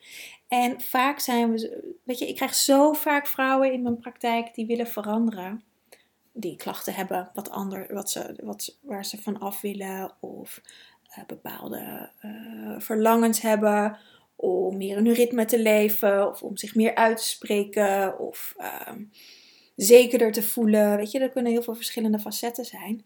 En 0.48 0.82
vaak 0.82 1.20
zijn 1.20 1.52
we, 1.52 1.94
weet 2.04 2.20
je, 2.20 2.28
ik 2.28 2.36
krijg 2.36 2.54
zo 2.54 2.94
vaak 2.94 3.28
vrouwen 3.28 3.74
in 3.74 3.82
mijn 3.82 4.00
praktijk 4.00 4.54
die 4.54 4.66
willen 4.66 4.88
veranderen. 4.88 5.64
Die 6.32 6.56
klachten 6.56 6.94
hebben, 6.94 7.32
wat 7.34 7.50
ander, 7.50 7.94
wat 7.94 8.10
ze, 8.10 8.36
wat, 8.44 8.78
waar 8.82 9.06
ze 9.06 9.22
van 9.22 9.40
af 9.40 9.62
willen. 9.62 10.12
Of 10.20 10.62
uh, 11.18 11.26
bepaalde 11.26 12.10
uh, 12.22 12.80
verlangens 12.80 13.42
hebben 13.42 13.98
om 14.36 14.78
meer 14.78 14.98
in 14.98 15.06
hun 15.06 15.16
ritme 15.16 15.46
te 15.46 15.60
leven. 15.60 16.30
Of 16.30 16.44
om 16.44 16.58
zich 16.58 16.76
meer 16.76 16.96
uit 16.96 17.18
te 17.18 17.24
spreken. 17.24 18.20
Of 18.20 18.56
uh, 18.58 18.92
zekerder 19.76 20.32
te 20.32 20.44
voelen. 20.44 20.98
Weet 20.98 21.12
je, 21.12 21.20
er 21.20 21.32
kunnen 21.32 21.52
heel 21.52 21.64
veel 21.64 21.76
verschillende 21.76 22.20
facetten 22.20 22.66
zijn. 22.66 23.06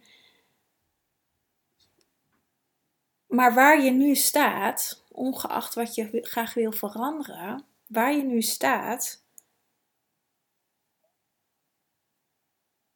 Maar 3.28 3.54
waar 3.54 3.84
je 3.84 3.92
nu 3.92 4.16
staat, 4.16 5.04
ongeacht 5.20 5.76
wat 5.76 5.96
je 5.96 6.20
graag 6.22 6.54
wil 6.54 6.72
veranderen, 6.72 7.66
waar 7.88 8.14
je 8.14 8.24
nu 8.24 8.42
staat, 8.42 9.24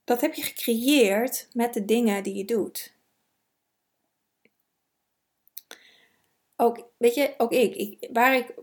dat 0.04 0.22
heb 0.22 0.34
je 0.34 0.42
gecreëerd 0.42 1.50
met 1.54 1.74
de 1.74 1.86
dingen 1.86 2.24
die 2.24 2.36
je 2.36 2.46
doet. 2.46 2.94
Ook, 6.56 6.88
weet 6.98 7.16
je, 7.16 7.34
ook 7.38 7.52
ik, 7.52 7.76
ik 7.76 8.10
waar 8.14 8.36
ik 8.36 8.54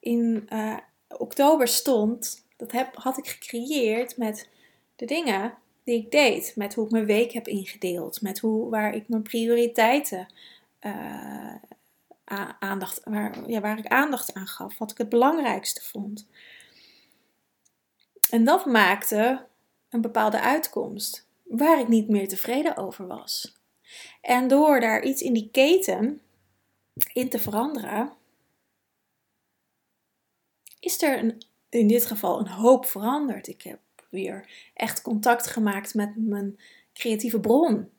in 0.00 0.46
uh, 0.52 0.78
oktober 1.08 1.68
stond, 1.68 2.46
dat 2.56 2.72
heb, 2.72 2.94
had 2.94 3.18
ik 3.18 3.28
gecreëerd 3.28 4.16
met 4.16 4.48
de 4.96 5.06
dingen 5.06 5.58
die 5.84 5.96
ik 5.96 6.10
deed. 6.10 6.56
Met 6.56 6.74
hoe 6.74 6.84
ik 6.84 6.90
mijn 6.90 7.06
week 7.06 7.32
heb 7.32 7.48
ingedeeld. 7.48 8.20
Met 8.20 8.38
hoe, 8.38 8.70
waar 8.70 8.94
ik 8.94 9.08
mijn 9.08 9.22
prioriteiten 9.22 10.26
uh, 10.80 11.54
aandacht, 12.58 13.00
waar, 13.04 13.50
ja, 13.50 13.60
waar 13.60 13.78
ik 13.78 13.86
aandacht 13.86 14.34
aan 14.34 14.46
gaf, 14.46 14.78
wat 14.78 14.90
ik 14.90 14.98
het 14.98 15.08
belangrijkste 15.08 15.82
vond. 15.82 16.26
En 18.30 18.44
dat 18.44 18.66
maakte 18.66 19.46
een 19.88 20.00
bepaalde 20.00 20.40
uitkomst 20.40 21.26
waar 21.42 21.80
ik 21.80 21.88
niet 21.88 22.08
meer 22.08 22.28
tevreden 22.28 22.76
over 22.76 23.06
was. 23.06 23.60
En 24.20 24.48
door 24.48 24.80
daar 24.80 25.02
iets 25.02 25.22
in 25.22 25.32
die 25.32 25.48
keten 25.50 26.20
in 27.12 27.28
te 27.28 27.38
veranderen, 27.38 28.12
is 30.80 31.02
er 31.02 31.18
een, 31.18 31.42
in 31.68 31.86
dit 31.86 32.04
geval 32.04 32.38
een 32.38 32.48
hoop 32.48 32.86
veranderd. 32.86 33.46
Ik 33.46 33.62
heb 33.62 33.80
weer 34.08 34.48
echt 34.74 35.02
contact 35.02 35.46
gemaakt 35.46 35.94
met 35.94 36.16
mijn 36.16 36.58
creatieve 36.92 37.40
bron 37.40 37.90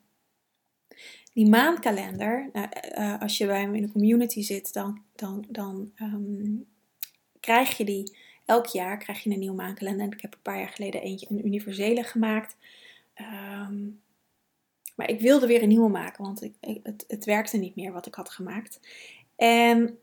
die 1.33 1.49
maandkalender, 1.49 2.49
nou, 2.53 2.67
uh, 2.97 3.21
als 3.21 3.37
je 3.37 3.45
bij 3.45 3.67
me 3.67 3.77
in 3.77 3.83
een 3.83 3.91
community 3.91 4.41
zit, 4.41 4.73
dan, 4.73 5.01
dan, 5.15 5.45
dan 5.49 5.91
um, 6.01 6.65
krijg 7.39 7.77
je 7.77 7.85
die 7.85 8.17
elk 8.45 8.65
jaar 8.65 8.97
krijg 8.97 9.23
je 9.23 9.29
een 9.29 9.39
nieuwe 9.39 9.55
maandkalender. 9.55 10.13
Ik 10.13 10.21
heb 10.21 10.33
een 10.33 10.41
paar 10.41 10.57
jaar 10.57 10.69
geleden 10.69 11.01
eentje, 11.01 11.27
een 11.29 11.45
universele 11.45 12.03
gemaakt. 12.03 12.55
Um, 13.21 14.01
maar 14.95 15.09
ik 15.09 15.19
wilde 15.19 15.47
weer 15.47 15.61
een 15.61 15.67
nieuwe 15.67 15.89
maken, 15.89 16.23
want 16.23 16.43
ik, 16.43 16.55
het, 16.83 17.03
het 17.07 17.25
werkte 17.25 17.57
niet 17.57 17.75
meer 17.75 17.91
wat 17.91 18.05
ik 18.05 18.15
had 18.15 18.29
gemaakt. 18.29 18.79
En 19.35 19.99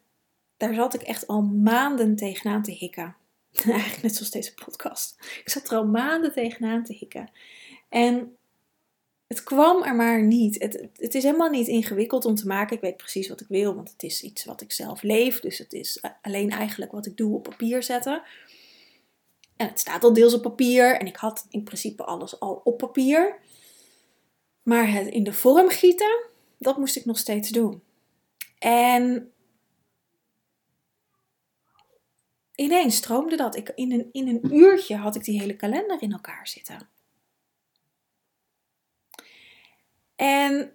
daar 0.56 0.74
zat 0.74 0.94
ik 0.94 1.02
echt 1.02 1.26
al 1.26 1.42
maanden 1.42 2.16
tegenaan 2.16 2.62
te 2.62 2.72
hikken. 2.72 3.16
Eigenlijk 3.64 4.02
net 4.02 4.14
zoals 4.14 4.30
deze 4.30 4.54
podcast. 4.54 5.16
Ik 5.44 5.50
zat 5.50 5.70
er 5.70 5.76
al 5.76 5.86
maanden 5.86 6.32
tegenaan 6.32 6.84
te 6.84 6.94
hikken. 6.94 7.30
En 7.88 8.36
het 9.30 9.42
kwam 9.42 9.82
er 9.82 9.94
maar 9.94 10.22
niet. 10.22 10.62
Het, 10.62 10.88
het 10.96 11.14
is 11.14 11.22
helemaal 11.22 11.50
niet 11.50 11.66
ingewikkeld 11.66 12.24
om 12.24 12.34
te 12.34 12.46
maken. 12.46 12.76
Ik 12.76 12.82
weet 12.82 12.96
precies 12.96 13.28
wat 13.28 13.40
ik 13.40 13.46
wil, 13.48 13.74
want 13.74 13.90
het 13.90 14.02
is 14.02 14.22
iets 14.22 14.44
wat 14.44 14.60
ik 14.60 14.72
zelf 14.72 15.02
leef. 15.02 15.40
Dus 15.40 15.58
het 15.58 15.72
is 15.72 16.02
alleen 16.22 16.50
eigenlijk 16.50 16.92
wat 16.92 17.06
ik 17.06 17.16
doe 17.16 17.34
op 17.34 17.42
papier 17.42 17.82
zetten. 17.82 18.22
En 19.56 19.68
het 19.68 19.80
staat 19.80 20.04
al 20.04 20.12
deels 20.12 20.34
op 20.34 20.42
papier. 20.42 20.96
En 21.00 21.06
ik 21.06 21.16
had 21.16 21.46
in 21.50 21.62
principe 21.62 22.04
alles 22.04 22.40
al 22.40 22.60
op 22.64 22.78
papier. 22.78 23.38
Maar 24.62 24.92
het 24.92 25.06
in 25.06 25.24
de 25.24 25.32
vorm 25.32 25.68
gieten, 25.68 26.24
dat 26.58 26.76
moest 26.76 26.96
ik 26.96 27.04
nog 27.04 27.18
steeds 27.18 27.48
doen. 27.48 27.82
En 28.58 29.32
ineens 32.54 32.96
stroomde 32.96 33.36
dat. 33.36 33.56
Ik, 33.56 33.72
in, 33.74 33.92
een, 33.92 34.08
in 34.12 34.28
een 34.28 34.56
uurtje 34.56 34.96
had 34.96 35.16
ik 35.16 35.24
die 35.24 35.40
hele 35.40 35.56
kalender 35.56 36.02
in 36.02 36.12
elkaar 36.12 36.48
zitten. 36.48 36.88
En 40.20 40.72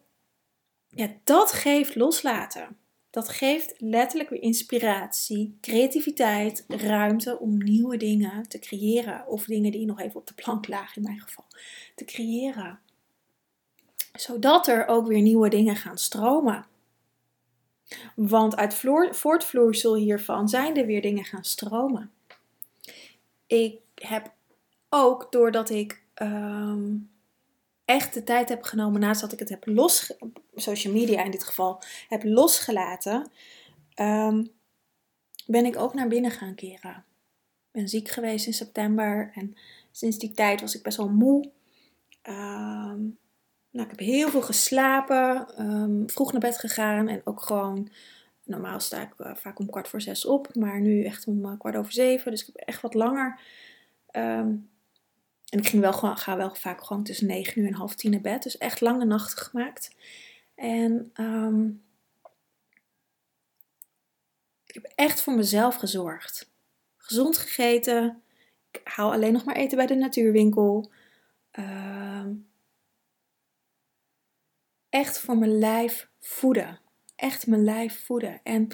ja, 0.87 1.07
dat 1.23 1.51
geeft 1.51 1.95
loslaten. 1.95 2.77
Dat 3.09 3.29
geeft 3.29 3.73
letterlijk 3.77 4.29
weer 4.29 4.41
inspiratie, 4.41 5.57
creativiteit, 5.61 6.65
ruimte 6.67 7.39
om 7.39 7.57
nieuwe 7.57 7.97
dingen 7.97 8.47
te 8.47 8.59
creëren. 8.59 9.27
Of 9.27 9.45
dingen 9.45 9.71
die 9.71 9.85
nog 9.85 9.99
even 9.99 10.19
op 10.19 10.27
de 10.27 10.33
plank 10.33 10.67
lagen, 10.67 10.95
in 10.95 11.03
mijn 11.03 11.19
geval, 11.19 11.45
te 11.95 12.05
creëren. 12.05 12.79
Zodat 14.13 14.67
er 14.67 14.87
ook 14.87 15.07
weer 15.07 15.21
nieuwe 15.21 15.49
dingen 15.49 15.75
gaan 15.75 15.97
stromen. 15.97 16.65
Want 18.15 18.55
uit 18.55 18.83
voortvloeisel 19.11 19.95
hiervan 19.95 20.49
zijn 20.49 20.77
er 20.77 20.85
weer 20.85 21.01
dingen 21.01 21.25
gaan 21.25 21.43
stromen. 21.43 22.11
Ik 23.47 23.79
heb 23.95 24.33
ook 24.89 25.31
doordat 25.31 25.69
ik 25.69 26.03
um, 26.15 27.09
echt 27.85 28.13
de 28.13 28.23
tijd 28.23 28.49
heb 28.49 28.63
genomen 28.63 29.01
naast 29.01 29.21
dat 29.21 29.31
ik 29.31 29.39
het 29.39 29.49
heb 29.49 29.65
los, 29.65 30.13
social 30.55 30.93
media 30.93 31.23
in 31.23 31.31
dit 31.31 31.43
geval, 31.43 31.81
heb 32.09 32.23
losgelaten, 32.23 33.31
um, 33.99 34.51
ben 35.45 35.65
ik 35.65 35.77
ook 35.77 35.93
naar 35.93 36.07
binnen 36.07 36.31
gaan 36.31 36.55
keren. 36.55 37.05
Ik 37.71 37.71
ben 37.81 37.89
ziek 37.89 38.09
geweest 38.09 38.45
in 38.45 38.53
september 38.53 39.31
en 39.33 39.55
sinds 39.91 40.17
die 40.17 40.31
tijd 40.31 40.61
was 40.61 40.75
ik 40.75 40.83
best 40.83 40.97
wel 40.97 41.09
moe. 41.09 41.51
Um, 42.23 43.17
Nou, 43.75 43.87
ik 43.89 43.97
heb 43.97 44.07
heel 44.07 44.29
veel 44.29 44.41
geslapen, 44.41 45.47
ehm, 45.57 46.07
vroeg 46.07 46.31
naar 46.31 46.41
bed 46.41 46.59
gegaan 46.59 47.07
en 47.07 47.21
ook 47.23 47.41
gewoon, 47.41 47.89
normaal 48.43 48.79
sta 48.79 49.01
ik 49.01 49.13
eh, 49.17 49.35
vaak 49.35 49.59
om 49.59 49.69
kwart 49.69 49.87
voor 49.87 50.01
zes 50.01 50.25
op, 50.25 50.55
maar 50.55 50.81
nu 50.81 51.03
echt 51.03 51.27
om 51.27 51.45
uh, 51.45 51.59
kwart 51.59 51.75
over 51.75 51.91
zeven, 51.91 52.31
dus 52.31 52.41
ik 52.41 52.47
heb 52.47 52.67
echt 52.67 52.81
wat 52.81 52.93
langer. 52.93 53.39
Ehm, 54.07 54.53
en 55.49 55.59
ik 55.59 55.67
ging 55.67 55.81
wel 55.81 55.93
ga 56.15 56.37
wel 56.37 56.55
vaak 56.55 56.83
gewoon 56.83 57.03
tussen 57.03 57.27
negen 57.27 57.61
uur 57.61 57.67
en 57.67 57.73
half 57.73 57.95
tien 57.95 58.11
naar 58.11 58.21
bed, 58.21 58.43
dus 58.43 58.57
echt 58.57 58.81
lange 58.81 59.05
nachten 59.05 59.37
gemaakt. 59.37 59.95
En 60.55 61.11
ehm, 61.13 61.65
ik 64.65 64.73
heb 64.73 64.83
echt 64.95 65.21
voor 65.21 65.33
mezelf 65.33 65.75
gezorgd. 65.75 66.51
Gezond 66.97 67.37
gegeten. 67.37 68.23
Ik 68.71 68.81
haal 68.83 69.11
alleen 69.11 69.33
nog 69.33 69.43
maar 69.43 69.55
eten 69.55 69.77
bij 69.77 69.85
de 69.85 69.95
natuurwinkel. 69.95 70.91
Uh, 71.59 72.25
echt 74.89 75.19
voor 75.19 75.37
mijn 75.37 75.57
lijf 75.57 76.09
voeden. 76.19 76.79
Echt 77.15 77.47
mijn 77.47 77.63
lijf 77.63 78.05
voeden. 78.05 78.39
En 78.43 78.67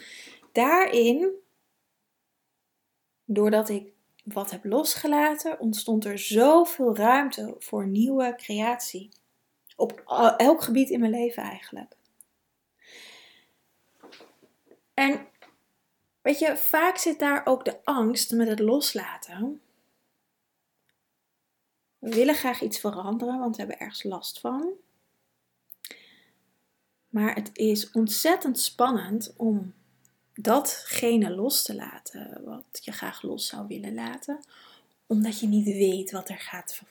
daarin, 0.51 1.31
doordat 3.25 3.69
ik 3.69 3.93
wat 4.23 4.51
heb 4.51 4.65
losgelaten, 4.65 5.59
ontstond 5.59 6.05
er 6.05 6.19
zoveel 6.19 6.95
ruimte 6.95 7.55
voor 7.59 7.87
nieuwe 7.87 8.35
creatie. 8.37 9.09
Op 9.75 10.03
elk 10.37 10.61
gebied 10.61 10.89
in 10.89 10.99
mijn 10.99 11.11
leven 11.11 11.43
eigenlijk. 11.43 11.95
En 14.93 15.27
weet 16.21 16.39
je, 16.39 16.57
vaak 16.57 16.97
zit 16.97 17.19
daar 17.19 17.45
ook 17.45 17.65
de 17.65 17.83
angst 17.83 18.31
met 18.31 18.47
het 18.47 18.59
loslaten. 18.59 19.61
We 21.99 22.15
willen 22.15 22.35
graag 22.35 22.61
iets 22.61 22.79
veranderen, 22.79 23.39
want 23.39 23.55
we 23.55 23.61
hebben 23.61 23.79
ergens 23.79 24.03
last 24.03 24.39
van. 24.39 24.71
Maar 27.09 27.35
het 27.35 27.49
is 27.53 27.91
ontzettend 27.91 28.59
spannend 28.59 29.33
om 29.37 29.73
datgene 30.33 31.29
los 31.29 31.63
te 31.63 31.75
laten 31.75 32.43
wat 32.43 32.79
je 32.81 32.91
graag 32.91 33.21
los 33.21 33.47
zou 33.47 33.67
willen 33.67 33.93
laten, 33.93 34.45
omdat 35.07 35.39
je 35.39 35.47
niet 35.47 35.65
weet 35.65 36.11
wat 36.11 36.29
er 36.29 36.39
gaat 36.39 36.81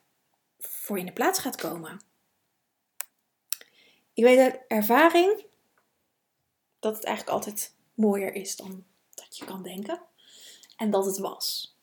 voor 0.58 0.98
in 0.98 1.06
de 1.06 1.12
plaats 1.12 1.38
gaat 1.38 1.56
komen. 1.56 2.00
Ik 4.12 4.24
weet 4.24 4.38
uit 4.38 4.60
ervaring 4.68 5.44
dat 6.78 6.96
het 6.96 7.04
eigenlijk 7.04 7.36
altijd 7.36 7.74
mooier 7.94 8.34
is 8.34 8.56
dan 8.56 8.84
dat 9.14 9.36
je 9.36 9.44
kan 9.44 9.62
denken 9.62 10.02
en 10.76 10.90
dat 10.90 11.04
het 11.04 11.18
was. 11.18 11.76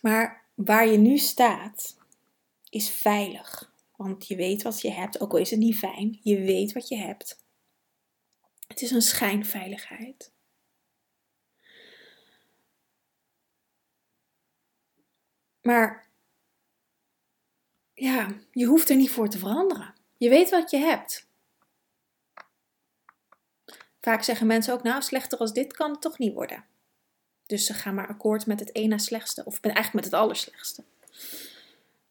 Maar 0.00 0.44
waar 0.54 0.86
je 0.86 0.98
nu 0.98 1.18
staat, 1.18 1.96
is 2.70 2.90
veilig. 2.90 3.71
Want 4.02 4.26
je 4.26 4.36
weet 4.36 4.62
wat 4.62 4.80
je 4.80 4.90
hebt, 4.90 5.20
ook 5.20 5.32
al 5.32 5.38
is 5.38 5.50
het 5.50 5.58
niet 5.58 5.78
fijn. 5.78 6.18
Je 6.22 6.40
weet 6.40 6.72
wat 6.72 6.88
je 6.88 6.96
hebt. 6.96 7.44
Het 8.66 8.82
is 8.82 8.90
een 8.90 9.02
schijnveiligheid. 9.02 10.32
Maar 15.62 16.10
ja, 17.94 18.28
je 18.50 18.66
hoeft 18.66 18.90
er 18.90 18.96
niet 18.96 19.10
voor 19.10 19.28
te 19.28 19.38
veranderen. 19.38 19.94
Je 20.16 20.28
weet 20.28 20.50
wat 20.50 20.70
je 20.70 20.76
hebt. 20.76 21.26
Vaak 24.00 24.22
zeggen 24.22 24.46
mensen 24.46 24.74
ook, 24.74 24.82
nou, 24.82 25.02
slechter 25.02 25.38
als 25.38 25.52
dit 25.52 25.72
kan 25.72 25.90
het 25.90 26.00
toch 26.00 26.18
niet 26.18 26.34
worden. 26.34 26.64
Dus 27.46 27.66
ze 27.66 27.74
gaan 27.74 27.94
maar 27.94 28.08
akkoord 28.08 28.46
met 28.46 28.60
het 28.60 28.74
ene 28.74 28.98
slechtste, 28.98 29.44
of 29.44 29.60
eigenlijk 29.60 29.94
met 29.94 30.04
het 30.04 30.14
allerslechtste. 30.14 30.84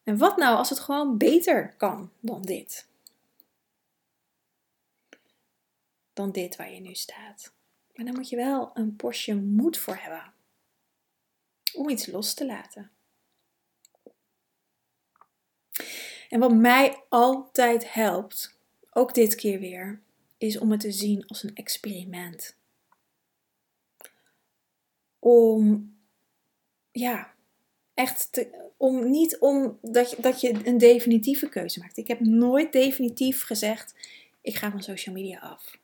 En 0.04 0.18
wat 0.18 0.38
nou 0.38 0.58
als 0.58 0.70
het 0.70 0.80
gewoon 0.80 1.18
beter 1.18 1.74
kan 1.78 2.12
dan 2.20 2.42
dit? 2.42 2.88
Dan 6.14 6.32
dit 6.32 6.56
waar 6.56 6.72
je 6.72 6.80
nu 6.80 6.94
staat. 6.94 7.54
Maar 7.94 8.06
dan 8.06 8.16
moet 8.16 8.30
je 8.30 8.36
wel 8.36 8.72
een 8.74 8.96
portie 8.96 9.36
moed 9.36 9.78
voor 9.78 9.96
hebben 9.96 10.34
om 11.74 11.90
iets 11.90 12.08
los 12.08 12.34
te 12.34 12.46
laten. 12.46 12.92
En 16.30 16.40
wat 16.40 16.54
mij 16.54 17.04
altijd 17.10 17.94
helpt, 17.94 18.58
ook 18.92 19.14
dit 19.14 19.36
keer 19.36 19.60
weer, 19.60 20.02
is 20.38 20.58
om 20.58 20.72
het 20.72 20.80
te 20.80 20.92
zien 20.92 21.28
als 21.28 21.44
een 21.44 21.56
experiment. 21.56 22.56
Om 25.20 25.94
ja, 26.92 27.34
echt 27.94 28.34
te, 28.34 28.71
om 28.82 29.10
niet 29.10 29.38
om 29.40 29.78
dat 29.82 30.10
je, 30.10 30.18
dat 30.20 30.42
je 30.42 30.68
een 30.68 30.78
definitieve 30.78 31.50
keuze 31.50 31.80
maakt. 31.80 31.98
Ik 31.98 32.08
heb 32.08 32.20
nooit 32.20 32.72
definitief 32.72 33.44
gezegd: 33.44 33.96
ik 34.42 34.56
ga 34.56 34.72
van 34.72 34.84
social 34.84 35.16
media 35.16 35.40
af. 35.40 35.80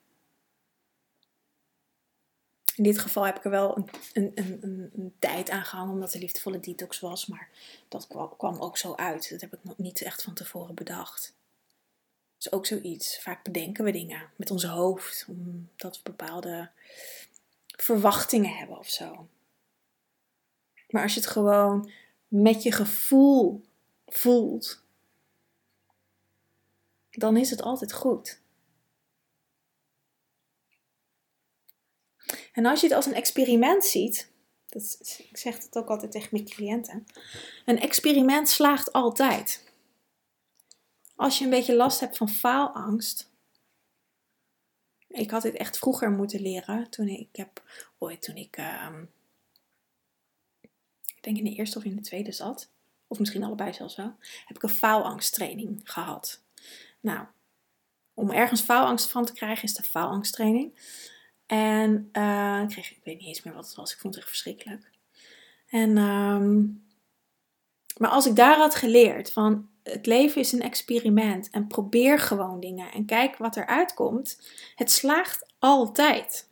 In 2.76 2.84
dit 2.84 3.00
geval 3.00 3.26
heb 3.26 3.38
ik 3.38 3.44
er 3.44 3.52
wel 3.52 3.78
een, 3.78 3.88
een, 4.14 4.32
een, 4.36 4.92
een 4.96 5.14
tijd 5.20 5.50
aan 5.50 5.66
gehangen 5.66 5.94
omdat 5.94 6.12
de 6.12 6.20
liefdevolle 6.20 6.60
detox 6.60 7.00
was, 7.00 7.26
maar 7.26 7.50
dat 7.88 8.08
kwam, 8.08 8.34
kwam 8.38 8.60
ook 8.60 8.78
zo 8.78 8.96
uit. 8.96 9.30
Dat 9.30 9.42
heb 9.42 9.54
ik 9.54 9.64
nog 9.64 9.78
niet 9.78 10.02
echt 10.02 10.24
van 10.24 10.34
tevoren 10.34 10.76
bedacht. 10.76 11.34
Dat 12.38 12.46
is 12.46 12.52
ook 12.52 12.66
zoiets. 12.66 13.22
Vaak 13.22 13.44
bedenken 13.44 13.84
we 13.84 13.92
dingen 13.92 14.30
met 14.36 14.52
ons 14.52 14.64
hoofd, 14.64 15.26
omdat 15.28 15.98
we 15.98 16.12
bepaalde 16.12 16.70
verwachtingen 17.66 18.58
hebben 18.58 18.78
of 18.78 18.90
zo. 18.90 19.28
Maar 20.90 21.04
als 21.04 21.14
je 21.14 21.20
het 21.20 21.30
gewoon 21.30 21.92
met 22.28 22.64
je 22.64 22.72
gevoel 22.72 23.66
voelt, 24.08 24.84
dan 27.10 27.38
is 27.38 27.50
het 27.50 27.62
altijd 27.62 27.94
goed. 27.94 28.42
En 32.54 32.66
als 32.66 32.80
je 32.82 32.88
het 32.88 32.96
als 32.96 33.06
een 33.06 33.14
experiment 33.14 33.86
ziet, 33.86 34.32
dat, 34.68 35.18
ik 35.30 35.38
zeg 35.38 35.58
het 35.58 35.78
ook 35.78 35.88
altijd 35.88 36.12
tegen 36.12 36.30
mijn 36.32 36.46
cliënten, 36.46 37.06
een 37.66 37.80
experiment 37.80 38.50
slaagt 38.50 38.94
altijd. 38.94 39.66
Als 41.16 41.38
je 41.38 41.44
een 41.44 41.50
beetje 41.50 41.76
last 41.76 42.00
hebt 42.00 42.18
van 42.18 42.30
faalangst, 42.30 43.32
ik 45.08 45.32
had 45.32 45.42
dit 45.42 45.56
echt 45.56 45.78
vroeger 45.78 46.10
moeten 46.10 46.42
leren, 46.42 46.90
toen 46.90 47.08
ik, 47.08 47.30
heb 47.32 47.64
ooit 47.98 48.22
toen 48.22 48.36
ik 48.36 48.58
ehm, 51.18 51.34
denk 51.34 51.38
in 51.38 51.44
de 51.44 51.60
eerste 51.60 51.78
of 51.78 51.84
in 51.84 51.96
de 51.96 52.02
tweede 52.02 52.32
zat, 52.32 52.70
of 53.08 53.20
misschien 53.20 53.44
allebei 53.44 53.74
zelfs 53.74 53.96
wel, 53.96 54.16
heb 54.46 54.56
ik 54.56 54.64
een 54.64 54.70
faalangsttraining 54.70 55.82
gehad. 55.84 56.42
Nou, 57.00 57.26
om 58.14 58.32
ergens 58.32 58.62
faalangst 58.62 59.10
van 59.10 59.26
te 59.26 59.34
krijgen 59.34 59.64
is 59.64 59.74
de 59.74 59.84
faalangsttraining. 59.84 60.80
En 61.46 62.10
ik, 62.64 62.70
kreeg, 62.70 62.92
ik 62.92 63.02
weet 63.04 63.20
niet 63.20 63.28
eens 63.28 63.44
meer 63.44 63.54
wat 63.54 63.66
het 63.66 63.76
was, 63.76 63.94
ik 63.94 64.00
vond 64.00 64.14
het 64.14 64.24
echt 64.24 64.32
verschrikkelijk. 64.32 64.90
En, 65.68 65.98
ehm, 65.98 66.66
maar 67.98 68.10
als 68.10 68.26
ik 68.26 68.36
daar 68.36 68.58
had 68.58 68.76
geleerd 68.76 69.32
van 69.32 69.70
het 69.84 70.06
leven 70.06 70.42
is 70.42 70.52
een 70.52 70.62
experiment 70.62 71.50
en 71.50 71.68
probeer 71.68 72.20
gewoon 72.20 72.60
dingen 72.60 72.92
en 72.92 73.06
kijk 73.06 73.38
wat 73.38 73.56
eruit 73.56 73.94
komt, 73.94 74.42
het 74.76 74.92
slaagt 74.92 75.46
altijd. 75.60 76.50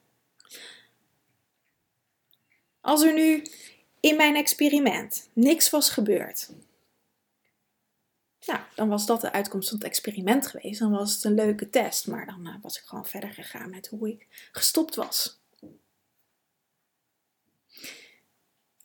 Als 2.81 3.03
er 3.03 3.13
nu 3.13 3.45
in 4.05 4.15
mijn 4.15 4.35
experiment 4.35 5.29
niks 5.33 5.69
was 5.69 5.89
gebeurd. 5.89 6.49
Nou, 8.45 8.59
dan 8.75 8.89
was 8.89 9.05
dat 9.05 9.21
de 9.21 9.31
uitkomst 9.31 9.69
van 9.69 9.77
het 9.77 9.87
experiment 9.87 10.47
geweest. 10.47 10.79
Dan 10.79 10.91
was 10.91 11.13
het 11.13 11.23
een 11.23 11.33
leuke 11.33 11.69
test, 11.69 12.07
maar 12.07 12.25
dan 12.25 12.47
uh, 12.47 12.55
was 12.61 12.77
ik 12.77 12.83
gewoon 12.83 13.05
verder 13.05 13.33
gegaan 13.33 13.69
met 13.69 13.87
hoe 13.87 14.09
ik 14.09 14.49
gestopt 14.51 14.95
was. 14.95 15.39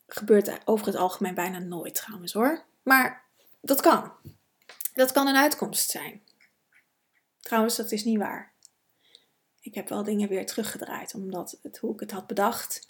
Gebeurt 0.07 0.67
over 0.67 0.85
het 0.85 0.95
algemeen 0.95 1.35
bijna 1.35 1.59
nooit 1.59 1.95
trouwens 1.95 2.33
hoor. 2.33 2.63
Maar 2.83 3.25
dat 3.61 3.81
kan. 3.81 4.11
Dat 4.93 5.11
kan 5.11 5.27
een 5.27 5.35
uitkomst 5.35 5.89
zijn. 5.89 6.21
Trouwens, 7.39 7.75
dat 7.75 7.91
is 7.91 8.03
niet 8.03 8.17
waar. 8.17 8.53
Ik 9.59 9.75
heb 9.75 9.89
wel 9.89 10.03
dingen 10.03 10.29
weer 10.29 10.45
teruggedraaid, 10.45 11.13
omdat 11.13 11.59
het, 11.61 11.77
hoe 11.77 11.93
ik 11.93 11.99
het 11.99 12.11
had 12.11 12.27
bedacht, 12.27 12.85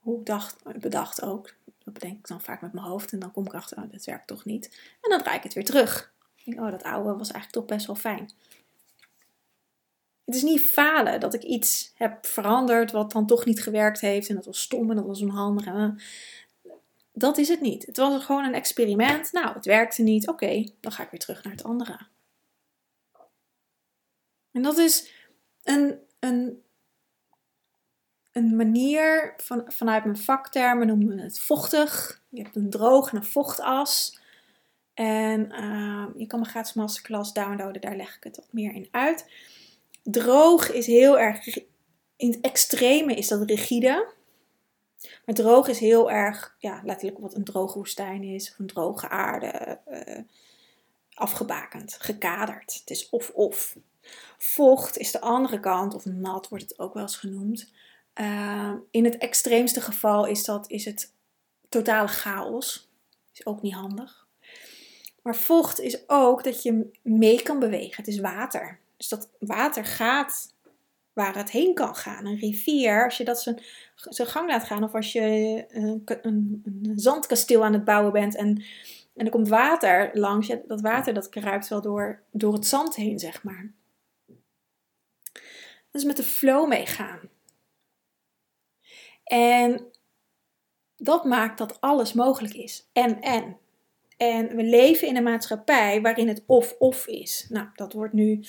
hoe 0.00 0.18
ik 0.18 0.26
dacht, 0.26 0.80
bedacht 0.80 1.22
ook, 1.22 1.54
dat 1.92 2.02
bedenk 2.02 2.18
ik 2.18 2.28
dan 2.28 2.40
vaak 2.40 2.60
met 2.60 2.72
mijn 2.72 2.86
hoofd 2.86 3.12
en 3.12 3.18
dan 3.18 3.32
kom 3.32 3.46
ik 3.46 3.54
achter, 3.54 3.78
oh, 3.78 3.92
dat 3.92 4.04
werkt 4.04 4.26
toch 4.26 4.44
niet. 4.44 4.80
En 5.00 5.10
dan 5.10 5.18
draai 5.18 5.36
ik 5.36 5.42
het 5.42 5.54
weer 5.54 5.64
terug. 5.64 6.12
Ik 6.36 6.44
denk, 6.44 6.60
oh, 6.60 6.70
dat 6.70 6.82
oude 6.82 7.08
was 7.08 7.30
eigenlijk 7.30 7.52
toch 7.52 7.64
best 7.64 7.86
wel 7.86 7.96
fijn. 7.96 8.30
Het 10.24 10.34
is 10.34 10.42
niet 10.42 10.60
falen 10.60 11.20
dat 11.20 11.34
ik 11.34 11.42
iets 11.42 11.92
heb 11.94 12.26
veranderd 12.26 12.90
wat 12.90 13.12
dan 13.12 13.26
toch 13.26 13.44
niet 13.44 13.62
gewerkt 13.62 14.00
heeft 14.00 14.28
en 14.28 14.34
dat 14.34 14.46
was 14.46 14.60
stom 14.60 14.90
en 14.90 14.96
dat 14.96 15.06
was 15.06 15.22
onhandig. 15.22 15.94
Dat 17.12 17.38
is 17.38 17.48
het 17.48 17.60
niet. 17.60 17.86
Het 17.86 17.96
was 17.96 18.24
gewoon 18.24 18.44
een 18.44 18.54
experiment. 18.54 19.32
Nou, 19.32 19.54
het 19.54 19.64
werkte 19.64 20.02
niet. 20.02 20.28
Oké, 20.28 20.64
dan 20.80 20.92
ga 20.92 21.02
ik 21.02 21.10
weer 21.10 21.20
terug 21.20 21.42
naar 21.42 21.52
het 21.52 21.62
andere. 21.62 21.98
En 24.50 24.62
dat 24.62 24.78
is 24.78 25.12
een, 25.62 25.98
een 26.18 26.62
een 28.32 28.56
manier 28.56 29.34
van, 29.36 29.64
vanuit 29.66 30.04
mijn 30.04 30.16
vaktermen 30.16 30.86
noemen 30.86 31.16
we 31.16 31.22
het 31.22 31.40
vochtig. 31.40 32.22
Je 32.28 32.42
hebt 32.42 32.56
een 32.56 32.70
droog 32.70 33.10
en 33.10 33.16
een 33.16 33.24
vochtas. 33.24 34.18
En 34.94 35.52
uh, 35.52 36.06
je 36.16 36.26
kan 36.26 36.38
mijn 36.40 36.50
gratis 36.50 36.72
masterclass 36.72 37.32
downloaden, 37.32 37.80
daar 37.80 37.96
leg 37.96 38.16
ik 38.16 38.24
het 38.24 38.36
wat 38.36 38.52
meer 38.52 38.74
in 38.74 38.88
uit. 38.90 39.30
Droog 40.02 40.70
is 40.70 40.86
heel 40.86 41.18
erg, 41.18 41.46
in 42.16 42.30
het 42.30 42.40
extreme 42.40 43.14
is 43.14 43.28
dat 43.28 43.50
rigide. 43.50 44.12
Maar 45.26 45.34
droog 45.34 45.68
is 45.68 45.78
heel 45.78 46.10
erg, 46.10 46.56
ja, 46.58 46.80
letterlijk 46.84 47.18
wat 47.18 47.34
een 47.34 47.44
droge 47.44 47.78
woestijn 47.78 48.22
is, 48.22 48.50
of 48.50 48.58
een 48.58 48.66
droge 48.66 49.08
aarde, 49.08 49.78
uh, 49.90 50.18
afgebakend, 51.14 51.96
gekaderd. 52.00 52.74
Het 52.80 52.90
is 52.90 53.08
of-of. 53.08 53.76
Vocht 54.38 54.98
is 54.98 55.10
de 55.10 55.20
andere 55.20 55.60
kant, 55.60 55.94
of 55.94 56.04
nat 56.04 56.48
wordt 56.48 56.68
het 56.68 56.78
ook 56.78 56.94
wel 56.94 57.02
eens 57.02 57.16
genoemd. 57.16 57.72
Uh, 58.20 58.72
in 58.90 59.04
het 59.04 59.18
extreemste 59.18 59.80
geval 59.80 60.26
is, 60.26 60.44
dat, 60.44 60.70
is 60.70 60.84
het 60.84 61.12
totale 61.68 62.08
chaos. 62.08 62.88
Is 63.32 63.46
ook 63.46 63.62
niet 63.62 63.74
handig. 63.74 64.26
Maar 65.22 65.36
vocht 65.36 65.80
is 65.80 66.08
ook 66.08 66.44
dat 66.44 66.62
je 66.62 66.90
mee 67.02 67.42
kan 67.42 67.58
bewegen. 67.58 67.96
Het 67.96 68.06
is 68.06 68.20
water. 68.20 68.78
Dus 68.96 69.08
dat 69.08 69.28
water 69.38 69.84
gaat 69.84 70.54
waar 71.12 71.36
het 71.36 71.50
heen 71.50 71.74
kan 71.74 71.96
gaan. 71.96 72.26
Een 72.26 72.38
rivier, 72.38 73.04
als 73.04 73.16
je 73.16 73.24
dat 73.24 73.42
zijn, 73.42 73.62
gang 74.28 74.48
laat 74.48 74.64
gaan, 74.64 74.84
of 74.84 74.94
als 74.94 75.12
je 75.12 75.64
een, 75.68 76.02
een, 76.22 76.62
een 76.64 76.92
zandkasteel 76.94 77.64
aan 77.64 77.72
het 77.72 77.84
bouwen 77.84 78.12
bent 78.12 78.34
en, 78.34 78.62
en 79.16 79.24
er 79.24 79.30
komt 79.30 79.48
water 79.48 80.10
langs, 80.12 80.48
dat 80.66 80.80
water 80.80 81.14
dat 81.14 81.28
kruipt 81.28 81.68
wel 81.68 81.80
door, 81.80 82.22
door 82.30 82.52
het 82.52 82.66
zand 82.66 82.96
heen, 82.96 83.18
zeg 83.18 83.42
maar. 83.42 83.72
Dus 85.90 86.04
met 86.04 86.16
de 86.16 86.22
flow 86.22 86.68
meegaan. 86.68 87.20
En 89.30 89.86
dat 90.96 91.24
maakt 91.24 91.58
dat 91.58 91.80
alles 91.80 92.12
mogelijk 92.12 92.54
is. 92.54 92.88
En, 92.92 93.20
en. 93.20 93.56
En 94.16 94.56
we 94.56 94.62
leven 94.62 95.08
in 95.08 95.16
een 95.16 95.22
maatschappij 95.22 96.00
waarin 96.00 96.28
het 96.28 96.42
of-of 96.46 97.06
is. 97.06 97.46
Nou, 97.48 97.66
dat 97.74 97.92
wordt 97.92 98.12
nu 98.12 98.44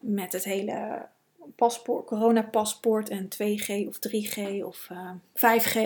met 0.00 0.32
het 0.32 0.44
hele 0.44 1.08
paspoort, 1.56 2.06
coronapaspoort 2.06 3.08
en 3.08 3.28
2G 3.28 3.88
of 3.88 3.98
3G 4.08 4.64
of 4.64 4.88
uh, 4.92 5.10
eh, 5.32 5.62
5G, 5.62 5.76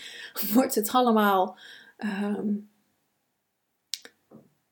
wordt 0.54 0.74
het 0.74 0.90
allemaal 0.90 1.58
um, 1.98 2.70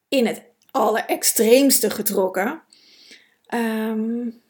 in 0.08 0.26
het 0.26 0.42
allerextreemste 0.70 1.90
getrokken. 1.90 2.62
Um, 3.54 4.41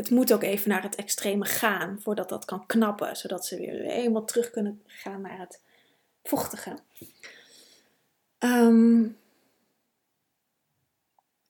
het 0.00 0.10
moet 0.10 0.32
ook 0.32 0.42
even 0.42 0.68
naar 0.68 0.82
het 0.82 0.94
extreme 0.94 1.44
gaan 1.44 2.00
voordat 2.00 2.28
dat 2.28 2.44
kan 2.44 2.66
knappen, 2.66 3.16
zodat 3.16 3.46
ze 3.46 3.56
weer 3.56 3.84
eenmaal 3.84 4.24
terug 4.24 4.50
kunnen 4.50 4.82
gaan 4.86 5.20
naar 5.20 5.38
het 5.38 5.62
vochtige. 6.22 6.78
Um, 8.38 9.18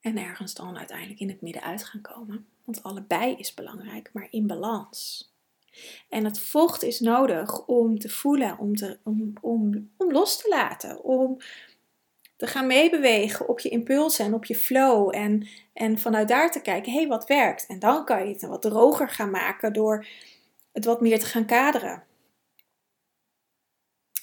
en 0.01 0.19
ergens 0.19 0.55
dan 0.55 0.79
uiteindelijk 0.79 1.21
in 1.21 1.29
het 1.29 1.41
midden 1.41 1.63
uit 1.63 1.85
gaan 1.85 2.01
komen. 2.01 2.47
Want 2.65 2.83
allebei 2.83 3.35
is 3.35 3.55
belangrijk, 3.55 4.11
maar 4.13 4.29
in 4.31 4.47
balans. 4.47 5.31
En 6.09 6.25
het 6.25 6.41
vocht 6.41 6.83
is 6.83 7.01
nodig 7.01 7.67
om 7.67 7.99
te 7.99 8.09
voelen, 8.09 8.59
om, 8.59 8.77
te, 8.77 8.99
om, 9.03 9.33
om 9.41 9.91
los 9.99 10.43
te 10.43 10.49
laten, 10.49 11.05
om 11.05 11.39
te 12.41 12.47
gaan 12.47 12.67
meebewegen 12.67 13.49
op 13.49 13.61
je 13.61 13.69
impulsen 13.69 14.25
en 14.25 14.35
op 14.35 14.45
je 14.45 14.55
flow. 14.55 15.15
En, 15.15 15.49
en 15.73 15.99
vanuit 15.99 16.29
daar 16.29 16.51
te 16.51 16.61
kijken, 16.61 16.93
hé, 16.93 16.99
hey, 16.99 17.09
wat 17.09 17.27
werkt? 17.27 17.67
En 17.67 17.79
dan 17.79 18.05
kan 18.05 18.27
je 18.27 18.33
het 18.33 18.43
wat 18.43 18.63
droger 18.63 19.09
gaan 19.09 19.31
maken 19.31 19.73
door 19.73 20.07
het 20.73 20.85
wat 20.85 21.01
meer 21.01 21.19
te 21.19 21.27
gaan 21.27 21.47
kaderen. 21.47 22.05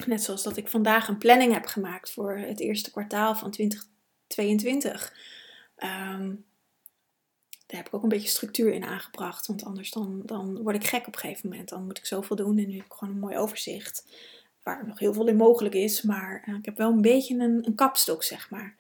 Net 0.06 0.24
zoals 0.24 0.44
dat 0.44 0.58
ik 0.58 0.68
vandaag 0.68 1.08
een 1.08 1.18
planning 1.18 1.54
heb 1.54 1.66
gemaakt 1.66 2.12
voor 2.12 2.38
het 2.38 2.60
eerste 2.60 2.92
kwartaal 2.92 3.36
van 3.36 3.52
2022. 3.52 5.14
Ehm, 5.76 6.36
daar 7.66 7.78
heb 7.78 7.88
ik 7.88 7.94
ook 7.94 8.04
een 8.04 8.10
beetje 8.10 8.28
structuur 8.28 8.74
in 8.74 8.86
aangebracht. 8.86 9.48
Want 9.48 9.64
anders 9.64 9.92
dan, 9.92 10.22
dan 10.26 10.62
word 10.62 10.76
ik 10.76 10.88
gek 10.88 11.08
op 11.08 11.14
een 11.14 11.20
gegeven 11.20 11.50
moment. 11.50 11.70
Dan 11.70 11.86
moet 11.86 11.98
ik 11.98 12.06
zoveel 12.06 12.36
doen 12.36 12.58
en 12.58 12.68
nu 12.68 12.76
heb 12.76 12.86
ik 12.86 12.94
gewoon 12.94 13.14
een 13.14 13.20
mooi 13.20 13.38
overzicht. 13.38 14.06
Waar 14.68 14.88
nog 14.88 15.00
heel 15.00 15.14
veel 15.14 15.28
in 15.28 15.36
mogelijk 15.36 15.76
is. 15.76 16.02
Maar 16.02 16.44
uh, 16.48 16.56
ik 16.56 16.66
heb 16.66 16.78
wel 16.78 16.92
een 16.92 17.02
beetje 17.02 17.38
een, 17.38 17.66
een 17.66 17.76
kapstok, 17.76 18.24
zeg 18.24 18.50
maar. 18.50 18.76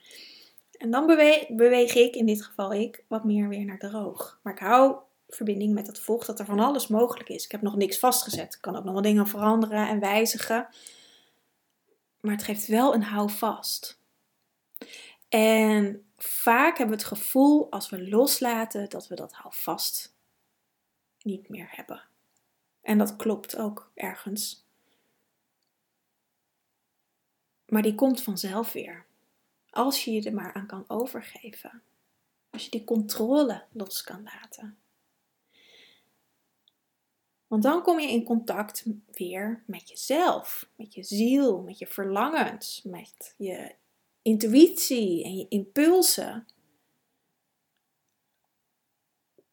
En 0.77 0.91
dan 0.91 1.05
beweeg, 1.05 1.47
beweeg 1.49 1.95
ik, 1.95 2.15
in 2.15 2.25
dit 2.25 2.43
geval 2.43 2.73
ik, 2.73 3.03
wat 3.07 3.23
meer 3.23 3.47
weer 3.49 3.65
naar 3.65 3.77
droog. 3.77 4.39
Maar 4.43 4.53
ik 4.53 4.59
hou 4.59 4.95
verbinding 5.29 5.73
met 5.73 5.87
het 5.87 5.99
vocht 5.99 6.27
dat 6.27 6.39
er 6.39 6.45
van 6.45 6.59
alles 6.59 6.87
mogelijk 6.87 7.29
is. 7.29 7.45
Ik 7.45 7.51
heb 7.51 7.61
nog 7.61 7.75
niks 7.75 7.99
vastgezet. 7.99 8.53
Ik 8.53 8.61
kan 8.61 8.75
ook 8.75 8.83
nog 8.83 8.93
wel 8.93 9.01
dingen 9.01 9.27
veranderen 9.27 9.87
en 9.87 9.99
wijzigen. 9.99 10.67
Maar 12.21 12.33
het 12.33 12.43
geeft 12.43 12.67
wel 12.67 12.93
een 12.93 13.03
houvast. 13.03 13.99
En 15.29 16.05
vaak 16.17 16.77
hebben 16.77 16.97
we 16.97 17.03
het 17.03 17.17
gevoel 17.19 17.71
als 17.71 17.89
we 17.89 18.09
loslaten 18.09 18.89
dat 18.89 19.07
we 19.07 19.15
dat 19.15 19.33
houvast 19.33 20.15
niet 21.21 21.49
meer 21.49 21.67
hebben. 21.71 22.03
En 22.81 22.97
dat 22.97 23.15
klopt 23.15 23.57
ook 23.57 23.91
ergens. 23.93 24.66
Maar 27.67 27.81
die 27.81 27.95
komt 27.95 28.21
vanzelf 28.21 28.73
weer. 28.73 29.05
Als 29.69 30.05
je 30.05 30.11
je 30.11 30.23
er 30.23 30.33
maar 30.33 30.53
aan 30.53 30.67
kan 30.67 30.83
overgeven. 30.87 31.81
Als 32.49 32.63
je 32.63 32.69
die 32.69 32.83
controle 32.83 33.63
los 33.71 34.03
kan 34.03 34.23
laten. 34.23 34.77
Want 37.47 37.63
dan 37.63 37.83
kom 37.83 37.99
je 37.99 38.11
in 38.11 38.23
contact 38.23 38.85
weer 39.11 39.63
met 39.65 39.89
jezelf, 39.89 40.69
met 40.75 40.93
je 40.93 41.03
ziel, 41.03 41.61
met 41.61 41.77
je 41.77 41.87
verlangens, 41.87 42.81
met 42.83 43.33
je 43.37 43.75
intuïtie 44.21 45.23
en 45.23 45.37
je 45.37 45.45
impulsen. 45.47 46.47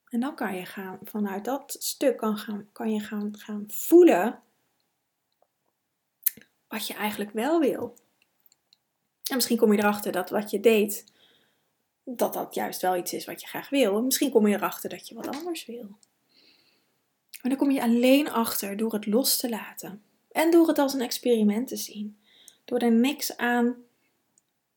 En 0.08 0.20
dan 0.20 0.34
kan 0.34 0.56
je 0.56 0.66
gaan, 0.66 0.98
vanuit 1.02 1.44
dat 1.44 1.76
stuk 1.78 2.16
kan, 2.16 2.36
gaan, 2.38 2.68
kan 2.72 2.92
je 2.92 3.00
gaan, 3.00 3.38
gaan 3.38 3.64
voelen 3.66 4.42
wat 6.68 6.86
je 6.86 6.94
eigenlijk 6.94 7.30
wel 7.30 7.60
wil. 7.60 7.94
En 9.30 9.34
misschien 9.34 9.56
kom 9.56 9.72
je 9.72 9.78
erachter 9.78 10.12
dat 10.12 10.30
wat 10.30 10.50
je 10.50 10.60
deed, 10.60 11.04
dat 12.04 12.32
dat 12.32 12.54
juist 12.54 12.80
wel 12.80 12.96
iets 12.96 13.12
is 13.12 13.24
wat 13.24 13.40
je 13.40 13.46
graag 13.46 13.68
wil. 13.68 14.02
Misschien 14.02 14.30
kom 14.30 14.46
je 14.46 14.54
erachter 14.54 14.90
dat 14.90 15.08
je 15.08 15.14
wat 15.14 15.28
anders 15.28 15.66
wil. 15.66 15.96
Maar 17.42 17.52
dan 17.52 17.56
kom 17.56 17.70
je 17.70 17.82
alleen 17.82 18.30
achter 18.30 18.76
door 18.76 18.92
het 18.92 19.06
los 19.06 19.36
te 19.36 19.48
laten. 19.48 20.02
En 20.30 20.50
door 20.50 20.68
het 20.68 20.78
als 20.78 20.94
een 20.94 21.00
experiment 21.00 21.68
te 21.68 21.76
zien. 21.76 22.18
Door 22.64 22.78
er 22.78 22.92
niks 22.92 23.36
aan 23.36 23.84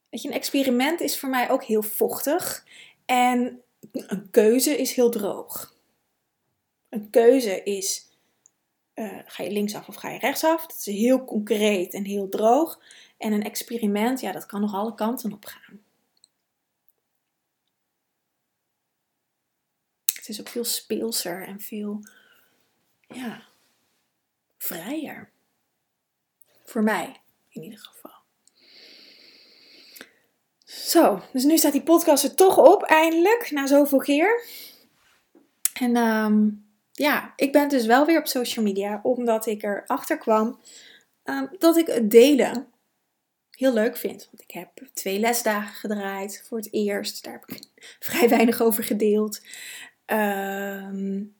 Weet 0.09 0.21
je, 0.21 0.27
een 0.27 0.33
experiment 0.35 1.01
is 1.01 1.19
voor 1.19 1.29
mij 1.29 1.49
ook 1.49 1.63
heel 1.63 1.81
vochtig. 1.81 2.65
En 3.05 3.61
een 3.91 4.29
keuze 4.31 4.77
is 4.77 4.93
heel 4.93 5.09
droog. 5.09 5.75
Een 6.89 7.09
keuze 7.09 7.63
is, 7.63 8.07
uh, 8.97 9.19
ga 9.25 9.43
je 9.43 9.51
linksaf 9.51 9.87
of 9.87 9.95
ga 9.95 10.09
je 10.09 10.19
rechtsaf? 10.19 10.61
Dat 10.61 10.77
is 10.77 10.85
heel 10.85 11.25
concreet 11.25 11.93
en 11.93 12.03
heel 12.03 12.29
droog. 12.29 12.79
En 13.17 13.31
een 13.31 13.43
experiment, 13.43 14.19
ja, 14.19 14.31
dat 14.31 14.45
kan 14.45 14.61
nog 14.61 14.73
alle 14.73 14.95
kanten 14.95 15.33
op 15.33 15.45
gaan. 15.45 15.79
Het 20.15 20.29
is 20.29 20.39
ook 20.39 20.47
veel 20.47 20.63
speelser 20.63 21.47
en 21.47 21.61
veel, 21.61 21.99
ja, 23.07 23.43
vrijer. 24.57 25.29
Voor 26.63 26.83
mij 26.83 27.21
in 27.49 27.63
ieder 27.63 27.79
geval. 27.79 28.11
Zo, 30.63 31.21
dus 31.33 31.43
nu 31.43 31.57
staat 31.57 31.71
die 31.71 31.83
podcast 31.83 32.23
er 32.23 32.35
toch 32.35 32.57
op, 32.57 32.83
eindelijk, 32.83 33.51
na 33.51 33.67
zoveel 33.67 33.99
keer. 33.99 34.45
En 35.73 35.95
um, 35.95 36.66
ja, 36.99 37.33
ik 37.35 37.51
ben 37.51 37.69
dus 37.69 37.85
wel 37.85 38.05
weer 38.05 38.19
op 38.19 38.27
social 38.27 38.65
media, 38.65 38.99
omdat 39.03 39.45
ik 39.45 39.63
erachter 39.63 40.17
kwam 40.17 40.59
um, 41.23 41.49
dat 41.57 41.77
ik 41.77 41.87
het 41.87 42.11
delen 42.11 42.67
heel 43.51 43.73
leuk 43.73 43.97
vind. 43.97 44.27
Want 44.31 44.41
ik 44.41 44.51
heb 44.51 44.87
twee 44.93 45.19
lesdagen 45.19 45.75
gedraaid 45.75 46.43
voor 46.47 46.57
het 46.57 46.73
eerst. 46.73 47.23
Daar 47.23 47.33
heb 47.33 47.45
ik 47.45 47.69
vrij 48.07 48.29
weinig 48.29 48.61
over 48.61 48.83
gedeeld. 48.83 49.41
Um, 50.05 51.35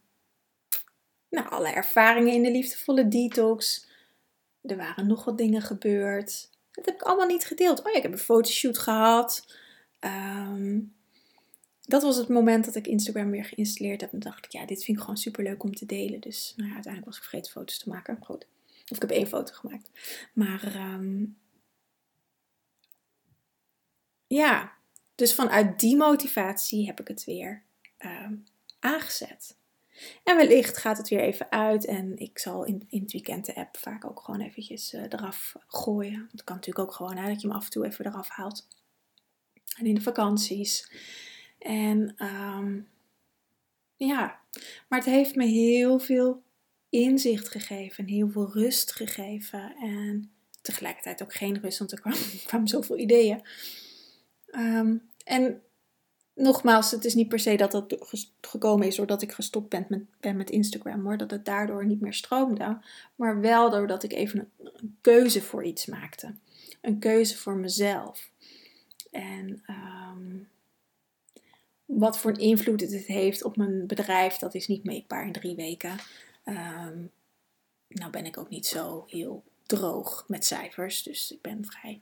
nou, 1.29 1.49
alle 1.49 1.69
ervaringen 1.69 2.33
in 2.33 2.43
de 2.43 2.51
liefdevolle 2.51 3.07
detox. 3.07 3.87
Er 4.61 4.77
waren 4.77 5.07
nog 5.07 5.25
wat 5.25 5.37
dingen 5.37 5.61
gebeurd. 5.61 6.49
Dat 6.71 6.85
heb 6.85 6.95
ik 6.95 7.01
allemaal 7.01 7.27
niet 7.27 7.45
gedeeld. 7.45 7.79
Oh 7.79 7.91
ja, 7.91 7.97
ik 7.97 8.03
heb 8.03 8.11
een 8.11 8.17
fotoshoot 8.17 8.77
gehad. 8.77 9.55
Ehm, 9.99 10.79
dat 11.87 12.01
was 12.03 12.15
het 12.17 12.27
moment 12.27 12.65
dat 12.65 12.75
ik 12.75 12.87
Instagram 12.87 13.31
weer 13.31 13.45
geïnstalleerd 13.45 14.01
heb. 14.01 14.13
En 14.13 14.19
dacht 14.19 14.45
ik, 14.45 14.51
ja, 14.51 14.65
dit 14.65 14.83
vind 14.83 14.97
ik 14.97 15.03
gewoon 15.03 15.17
super 15.17 15.43
leuk 15.43 15.63
om 15.63 15.75
te 15.75 15.85
delen. 15.85 16.19
Dus 16.19 16.53
nou 16.55 16.69
ja, 16.69 16.75
uiteindelijk 16.75 17.13
was 17.13 17.23
ik 17.23 17.29
vergeten 17.29 17.51
foto's 17.51 17.77
te 17.77 17.89
maken. 17.89 18.17
Goed. 18.21 18.47
Of 18.91 18.95
ik 18.95 19.01
heb 19.01 19.11
één 19.11 19.27
foto 19.27 19.53
gemaakt. 19.53 19.89
Maar 20.33 20.75
ehm, 20.75 21.25
ja, 24.27 24.73
dus 25.15 25.35
vanuit 25.35 25.79
die 25.79 25.95
motivatie 25.95 26.85
heb 26.85 26.99
ik 26.99 27.07
het 27.07 27.23
weer 27.23 27.63
ehm, 27.97 28.35
aangezet. 28.79 29.57
En 30.23 30.37
wellicht 30.37 30.77
gaat 30.77 30.97
het 30.97 31.09
weer 31.09 31.19
even 31.19 31.51
uit 31.51 31.85
en 31.85 32.17
ik 32.17 32.39
zal 32.39 32.65
in, 32.65 32.85
in 32.89 33.01
het 33.01 33.11
weekend 33.11 33.45
de 33.45 33.55
app 33.55 33.77
vaak 33.77 34.05
ook 34.05 34.19
gewoon 34.19 34.41
eventjes 34.41 34.93
uh, 34.93 35.03
eraf 35.03 35.55
gooien. 35.67 36.29
Dat 36.31 36.43
kan 36.43 36.55
natuurlijk 36.55 36.87
ook 36.87 36.95
gewoon, 36.95 37.17
hè, 37.17 37.27
dat 37.27 37.41
je 37.41 37.47
hem 37.47 37.55
af 37.55 37.65
en 37.65 37.71
toe 37.71 37.85
even 37.85 38.05
eraf 38.05 38.29
haalt. 38.29 38.67
En 39.77 39.85
in 39.85 39.95
de 39.95 40.01
vakanties. 40.01 40.91
En 41.59 42.15
um, 42.25 42.87
ja, 43.95 44.39
maar 44.87 44.99
het 44.99 45.07
heeft 45.07 45.35
me 45.35 45.45
heel 45.45 45.99
veel 45.99 46.43
inzicht 46.89 47.47
gegeven 47.47 48.03
en 48.03 48.09
heel 48.09 48.29
veel 48.29 48.51
rust 48.51 48.91
gegeven. 48.91 49.75
En 49.75 50.31
tegelijkertijd 50.61 51.23
ook 51.23 51.33
geen 51.33 51.59
rust, 51.59 51.79
want 51.79 51.91
er 51.91 52.01
kwamen, 52.01 52.19
kwamen 52.47 52.67
zoveel 52.67 52.97
ideeën. 52.97 53.41
Um, 54.51 55.09
en 55.23 55.61
nogmaals, 56.33 56.91
het 56.91 57.05
is 57.05 57.13
niet 57.13 57.27
per 57.27 57.39
se 57.39 57.55
dat 57.55 57.71
dat 57.71 57.95
gekomen 58.41 58.87
is 58.87 58.95
doordat 58.95 59.21
ik 59.21 59.31
gestopt 59.31 59.69
ben 59.69 59.85
met, 59.89 60.35
met 60.35 60.49
Instagram 60.49 61.05
hoor. 61.05 61.17
Dat 61.17 61.31
het 61.31 61.45
daardoor 61.45 61.85
niet 61.85 62.01
meer 62.01 62.13
stroomde. 62.13 62.79
Maar 63.15 63.41
wel 63.41 63.69
doordat 63.69 64.03
ik 64.03 64.13
even 64.13 64.51
een, 64.57 64.97
keuze 65.01 65.41
voor 65.41 65.63
iets 65.63 65.85
maakte. 65.85 66.35
Een 66.81 66.99
keuze 66.99 67.37
voor 67.37 67.55
mezelf. 67.55 68.29
En 69.11 69.63
um, 69.67 70.47
wat 71.87 72.17
voor 72.17 72.39
invloed 72.39 72.81
het 72.81 72.91
heeft 72.91 73.43
op 73.43 73.57
mijn 73.57 73.87
bedrijf, 73.87 74.37
dat 74.37 74.55
is 74.55 74.67
niet 74.67 74.83
meetbaar 74.83 75.25
in 75.25 75.31
drie 75.31 75.55
weken. 75.55 75.95
Um, 76.45 77.11
nou 77.87 78.11
ben 78.11 78.25
ik 78.25 78.37
ook 78.37 78.49
niet 78.49 78.67
zo 78.67 79.05
heel 79.07 79.43
droog 79.65 80.25
met 80.27 80.45
cijfers. 80.45 81.03
Dus 81.03 81.31
ik 81.31 81.41
ben 81.41 81.65
vrij 81.65 82.01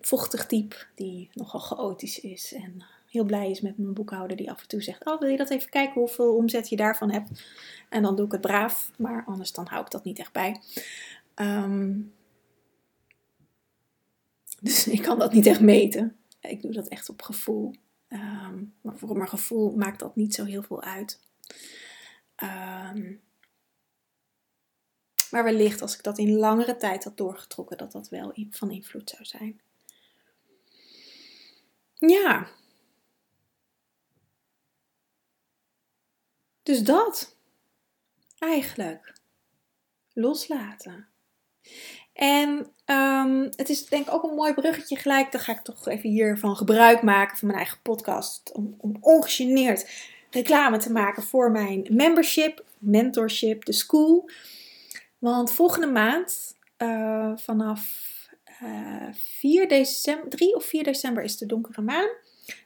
vochtig 0.00 0.46
type 0.46 0.76
die 0.94 1.30
nogal 1.32 1.60
chaotisch 1.60 2.20
is. 2.20 2.52
En 2.52 2.84
heel 3.06 3.24
blij 3.24 3.50
is 3.50 3.60
met 3.60 3.78
mijn 3.78 3.94
boekhouder 3.94 4.36
die 4.36 4.50
af 4.50 4.60
en 4.62 4.68
toe 4.68 4.82
zegt: 4.82 5.06
Oh, 5.06 5.20
wil 5.20 5.28
je 5.28 5.36
dat 5.36 5.50
even 5.50 5.70
kijken 5.70 6.00
hoeveel 6.00 6.36
omzet 6.36 6.68
je 6.68 6.76
daarvan 6.76 7.10
hebt? 7.10 7.44
En 7.88 8.02
dan 8.02 8.16
doe 8.16 8.26
ik 8.26 8.32
het 8.32 8.40
braaf, 8.40 8.90
maar 8.98 9.24
anders 9.26 9.52
dan 9.52 9.66
hou 9.66 9.84
ik 9.84 9.90
dat 9.90 10.04
niet 10.04 10.18
echt 10.18 10.32
bij. 10.32 10.60
Um, 11.34 12.12
dus 14.60 14.88
ik 14.96 15.02
kan 15.02 15.18
dat 15.18 15.32
niet 15.32 15.46
echt 15.46 15.60
meten. 15.60 16.16
Ik 16.40 16.62
doe 16.62 16.72
dat 16.72 16.88
echt 16.88 17.08
op 17.08 17.22
gevoel. 17.22 17.74
Um, 18.08 18.74
maar 18.80 18.96
voor 18.96 19.16
mijn 19.16 19.28
gevoel 19.28 19.76
maakt 19.76 19.98
dat 19.98 20.16
niet 20.16 20.34
zo 20.34 20.44
heel 20.44 20.62
veel 20.62 20.82
uit. 20.82 21.20
Um, 22.42 23.20
maar 25.30 25.44
wellicht 25.44 25.82
als 25.82 25.96
ik 25.96 26.02
dat 26.02 26.18
in 26.18 26.36
langere 26.36 26.76
tijd 26.76 27.04
had 27.04 27.16
doorgetrokken, 27.16 27.78
dat 27.78 27.92
dat 27.92 28.08
wel 28.08 28.32
van 28.50 28.70
invloed 28.70 29.10
zou 29.10 29.24
zijn. 29.24 29.60
Ja, 31.94 32.48
Dus 36.68 36.82
dat. 36.82 37.36
Eigenlijk. 38.38 39.12
Loslaten. 40.12 41.08
En 42.18 42.66
um, 42.86 43.50
het 43.56 43.68
is 43.68 43.86
denk 43.86 44.06
ik 44.06 44.14
ook 44.14 44.22
een 44.22 44.34
mooi 44.34 44.54
bruggetje 44.54 44.96
gelijk. 44.96 45.32
Dan 45.32 45.40
ga 45.40 45.52
ik 45.52 45.60
toch 45.60 45.88
even 45.88 46.10
hiervan 46.10 46.56
gebruik 46.56 47.02
maken 47.02 47.36
van 47.36 47.46
mijn 47.46 47.60
eigen 47.60 47.78
podcast. 47.82 48.52
Om, 48.52 48.74
om 48.78 48.96
ongegeneerd 49.00 49.90
reclame 50.30 50.78
te 50.78 50.92
maken 50.92 51.22
voor 51.22 51.50
mijn 51.50 51.86
membership, 51.90 52.64
mentorship, 52.78 53.64
de 53.64 53.72
school. 53.72 54.30
Want 55.18 55.52
volgende 55.52 55.86
maand, 55.86 56.56
uh, 56.78 57.32
vanaf 57.36 58.06
uh, 58.62 59.06
eh, 59.06 59.14
4 59.14 59.68
december, 59.68 60.28
3 60.28 60.54
of 60.54 60.64
4 60.64 60.84
december 60.84 61.22
is 61.22 61.36
de 61.36 61.46
donkere 61.46 61.82
maan. 61.82 62.08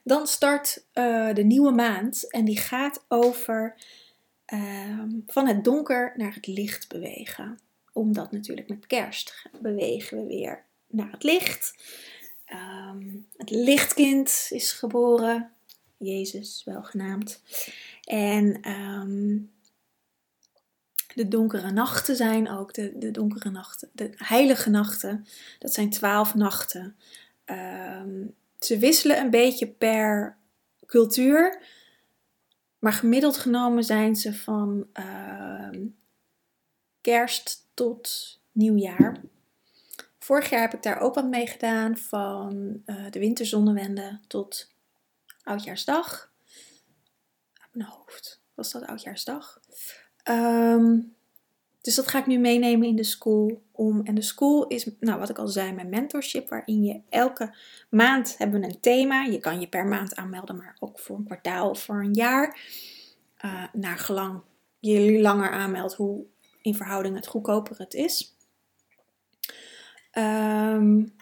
Dan 0.05 0.27
start 0.27 0.85
uh, 0.95 1.35
de 1.35 1.45
nieuwe 1.45 1.73
maand 1.73 2.31
en 2.31 2.45
die 2.45 2.59
gaat 2.59 3.05
over 3.09 3.75
uh, 4.55 5.03
van 5.27 5.47
het 5.47 5.65
donker 5.65 6.12
naar 6.17 6.35
het 6.35 6.47
licht 6.47 6.88
bewegen. 6.88 7.59
Omdat 7.92 8.33
natuurlijk 8.33 8.68
met 8.68 8.87
kerst 8.87 9.42
bewegen 9.61 10.16
we 10.18 10.26
weer 10.26 10.64
naar 10.87 11.11
het 11.11 11.22
licht. 11.22 11.74
Um, 12.90 13.26
het 13.37 13.50
lichtkind 13.50 14.46
is 14.50 14.72
geboren, 14.72 15.50
Jezus 15.96 16.62
wel 16.64 16.83
genaamd. 16.83 17.42
En 18.05 18.70
um, 18.70 19.52
de 21.14 21.28
donkere 21.28 21.70
nachten 21.70 22.16
zijn 22.16 22.50
ook 22.50 22.74
de, 22.74 22.98
de 22.98 23.11
donkere 23.11 23.50
nachten, 23.50 23.90
de 23.92 24.11
heilige 24.16 24.70
nachten. 24.70 25.26
Dat 25.59 25.74
zijn 25.74 25.90
twaalf 25.90 26.35
nachten. 26.35 26.96
Um, 27.46 28.35
ze 28.59 28.78
wisselen 28.78 29.18
een 29.18 29.31
beetje 29.31 29.68
per 29.68 30.37
cultuur. 30.87 31.62
Maar 32.78 32.92
gemiddeld 32.92 33.37
genomen 33.37 33.85
zijn 33.85 34.16
ze 34.16 34.35
van 34.35 34.87
kerst 37.00 37.62
tot 37.83 38.40
nieuwjaar. 38.53 39.21
Vorig 40.18 40.51
jaar 40.51 40.61
heb 40.61 40.75
ik 40.75 40.83
daar 40.83 41.01
ook 41.01 41.14
wat 41.14 41.29
mee 41.29 41.47
gedaan. 41.47 41.97
Van 41.97 42.83
uh, 42.87 43.11
de 43.11 43.18
winterzonnewende 43.18 44.21
tot 44.27 44.71
oudjaarsdag. 45.42 46.33
Uit 47.53 47.75
mijn 47.75 47.88
hoofd 47.88 48.42
was 48.55 48.73
dat 48.73 48.87
oudjaarsdag. 48.87 49.61
Um, 50.31 51.14
dus 51.81 51.95
dat 51.95 52.09
ga 52.09 52.18
ik 52.18 52.27
nu 52.27 52.38
meenemen 52.38 52.88
in 52.88 52.97
de 52.97 53.05
school. 53.05 53.62
Om, 53.73 54.01
en 54.05 54.14
de 54.14 54.23
school 54.23 54.66
is, 54.66 54.90
nou 55.01 55.18
wat 55.18 55.29
ik 55.29 55.38
al 55.38 55.49
zei, 55.49 55.73
mijn 55.73 55.88
mentorship. 55.88 56.49
Waarin 56.49 56.85
je 56.85 57.01
elke 57.09 57.55
maand 57.90 58.38
hebben 58.38 58.61
we 58.61 58.66
een 58.66 58.81
thema. 58.81 59.23
Je 59.23 59.38
kan 59.38 59.61
je 59.61 59.68
per 59.68 59.87
maand 59.87 60.16
aanmelden, 60.16 60.57
maar 60.57 60.77
ook 60.79 60.99
voor 60.99 61.16
een 61.16 61.25
kwartaal 61.25 61.71
of 61.71 61.83
voor 61.83 62.03
een 62.03 62.14
jaar. 62.14 62.61
Uh, 63.45 63.64
naar 63.73 63.99
gelang 63.99 64.40
je 64.79 65.21
langer 65.21 65.51
aanmeldt, 65.51 65.95
hoe 65.95 66.25
in 66.62 66.75
verhouding 66.75 67.16
het 67.16 67.27
goedkoper 67.27 67.79
het 67.79 67.94
is. 67.94 68.37
Um, 70.18 71.14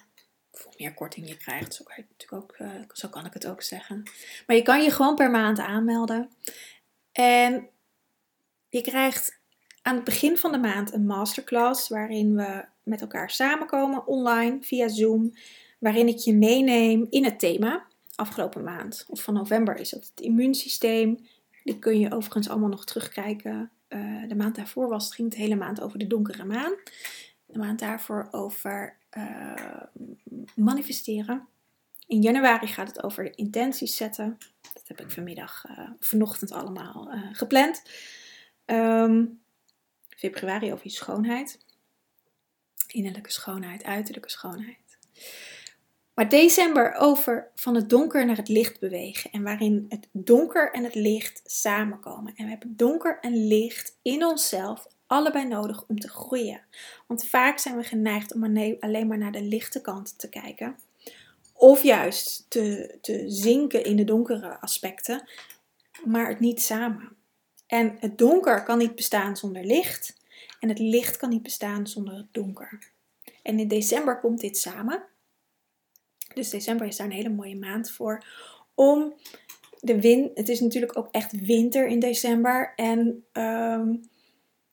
of 0.51 0.63
hoe 0.65 0.75
meer 0.77 0.95
korting 0.95 1.29
je 1.29 1.37
krijgt, 1.37 1.83
natuurlijk 1.87 2.33
ook, 2.33 2.57
uh, 2.59 2.71
zo 2.93 3.09
kan 3.09 3.27
ik 3.27 3.33
het 3.33 3.47
ook 3.47 3.63
zeggen. 3.63 4.03
Maar 4.47 4.57
je 4.57 4.63
kan 4.63 4.83
je 4.83 4.91
gewoon 4.91 5.15
per 5.15 5.31
maand 5.31 5.59
aanmelden. 5.59 6.31
En 7.13 7.69
je 8.69 8.81
krijgt 8.81 9.39
aan 9.83 9.95
het 9.95 10.05
begin 10.05 10.37
van 10.37 10.53
de 10.53 10.59
maand 10.59 10.93
een 10.93 11.07
masterclass 11.07 11.89
waarin 11.89 12.35
we 12.35 12.65
met 12.83 13.01
elkaar 13.01 13.31
samenkomen 13.31 14.07
online 14.07 14.59
via 14.61 14.89
Zoom, 14.89 15.35
waarin 15.79 16.09
ik 16.09 16.19
je 16.19 16.35
meeneem 16.35 17.07
in 17.11 17.25
het 17.25 17.39
thema. 17.39 17.87
Afgelopen 18.15 18.65
maand 18.65 19.05
of 19.09 19.23
van 19.23 19.35
november 19.35 19.77
is 19.77 19.91
dat 19.91 20.11
het 20.11 20.21
immuunsysteem. 20.21 21.27
Die 21.65 21.79
kun 21.79 21.99
je 21.99 22.13
overigens 22.13 22.49
allemaal 22.49 22.69
nog 22.69 22.85
terugkijken. 22.85 23.71
Uh, 23.91 24.29
de 24.29 24.35
maand 24.35 24.55
daarvoor 24.55 24.89
was 24.89 25.15
ging 25.15 25.29
het 25.29 25.39
hele 25.39 25.55
maand 25.55 25.81
over 25.81 25.99
de 25.99 26.07
donkere 26.07 26.45
maan. 26.45 26.75
De 27.47 27.59
maand 27.59 27.79
daarvoor 27.79 28.29
over 28.31 28.97
uh, 29.17 29.83
manifesteren. 30.55 31.49
In 32.07 32.23
januari 32.23 32.67
gaat 32.67 32.89
het 32.89 33.03
over 33.03 33.39
intenties 33.39 33.97
zetten. 33.97 34.39
Dat 34.73 34.89
heb 34.89 35.01
ik 35.01 35.11
vanmiddag, 35.11 35.65
uh, 35.71 35.91
vanochtend 35.99 36.53
allemaal 36.53 37.13
gepland. 37.33 37.83
Um, 38.67 39.41
februari 40.09 40.73
over 40.73 40.85
je 40.85 40.93
schoonheid. 40.93 41.59
Innerlijke 42.87 43.33
schoonheid, 43.33 43.85
uiterlijke 43.85 44.31
schoonheid. 44.31 44.99
Maar 46.21 46.29
december 46.29 46.95
over 46.95 47.51
van 47.55 47.75
het 47.75 47.89
donker 47.89 48.27
naar 48.27 48.37
het 48.37 48.49
licht 48.49 48.81
bewegen. 48.81 49.31
En 49.31 49.43
waarin 49.43 49.87
het 49.89 50.09
donker 50.13 50.73
en 50.73 50.85
het 50.85 50.95
licht 50.95 51.43
samenkomen. 51.45 52.33
En 52.37 52.45
we 52.45 52.51
hebben 52.51 52.77
donker 52.77 53.19
en 53.21 53.47
licht 53.47 53.99
in 54.03 54.25
onszelf 54.25 54.87
allebei 55.07 55.49
nodig 55.49 55.85
om 55.89 56.01
te 56.01 56.09
groeien. 56.09 56.61
Want 57.07 57.29
vaak 57.29 57.59
zijn 57.59 57.77
we 57.77 57.83
geneigd 57.83 58.35
om 58.35 58.45
alleen 58.81 59.07
maar 59.07 59.19
naar 59.19 59.33
de 59.33 59.43
lichte 59.43 59.81
kant 59.81 60.19
te 60.19 60.29
kijken. 60.29 60.79
Of 61.53 61.83
juist 61.83 62.47
te, 62.49 62.99
te 63.01 63.25
zinken 63.27 63.85
in 63.85 63.97
de 63.97 64.05
donkere 64.05 64.61
aspecten. 64.61 65.29
Maar 66.05 66.29
het 66.29 66.41
niet 66.41 66.63
samen. 66.63 67.17
En 67.67 67.97
het 67.99 68.19
donker 68.19 68.63
kan 68.63 68.79
niet 68.79 68.95
bestaan 68.95 69.37
zonder 69.37 69.65
licht. 69.65 70.17
En 70.59 70.69
het 70.69 70.79
licht 70.79 71.17
kan 71.17 71.29
niet 71.29 71.43
bestaan 71.43 71.87
zonder 71.87 72.15
het 72.15 72.33
donker. 72.33 72.79
En 73.43 73.59
in 73.59 73.69
december 73.69 74.19
komt 74.19 74.41
dit 74.41 74.59
samen. 74.59 75.09
Dus 76.35 76.51
december 76.51 76.87
is 76.87 76.97
daar 76.97 77.07
een 77.07 77.13
hele 77.13 77.29
mooie 77.29 77.57
maand 77.57 77.91
voor. 77.91 78.25
Om 78.75 79.15
de 79.81 80.01
wind. 80.01 80.31
Het 80.35 80.49
is 80.49 80.61
natuurlijk 80.61 80.99
ook 80.99 81.09
echt 81.11 81.41
winter 81.47 81.87
in 81.87 82.01
december. 82.01 82.73
En 82.77 83.25
um, 83.33 83.93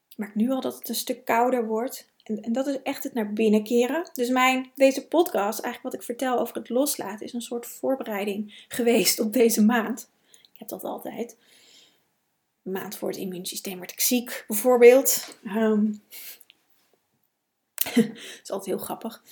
ik 0.09 0.17
merk 0.17 0.35
nu 0.35 0.51
al 0.51 0.61
dat 0.61 0.77
het 0.77 0.89
een 0.89 0.95
stuk 0.95 1.25
kouder 1.25 1.67
wordt. 1.67 2.09
En, 2.23 2.41
en, 2.41 2.53
dat 2.53 2.67
is 2.67 2.81
echt 2.81 3.03
het 3.03 3.13
naar 3.13 3.33
binnen 3.33 3.63
keren. 3.63 4.09
Dus 4.13 4.29
mijn, 4.29 4.71
deze 4.75 5.07
podcast, 5.07 5.59
eigenlijk 5.59 5.83
wat 5.83 5.93
ik 5.93 6.03
vertel 6.03 6.39
over 6.39 6.55
het 6.55 6.69
loslaten, 6.69 7.25
is 7.25 7.33
een 7.33 7.41
soort 7.41 7.65
voorbereiding 7.65 8.65
geweest 8.67 9.19
op 9.19 9.33
deze 9.33 9.63
maand. 9.63 10.09
Ik 10.53 10.59
heb 10.59 10.67
dat 10.67 10.83
altijd 10.83 11.37
maand 12.61 12.97
voor 12.97 13.09
het 13.09 13.17
immuunsysteem 13.17 13.79
werd 13.79 13.91
ik 13.91 13.99
ziek, 13.99 14.43
bijvoorbeeld. 14.47 15.37
Um, 15.45 16.01
dat 17.95 18.05
is 18.43 18.51
altijd 18.51 18.65
heel 18.65 18.85
grappig. 18.85 19.23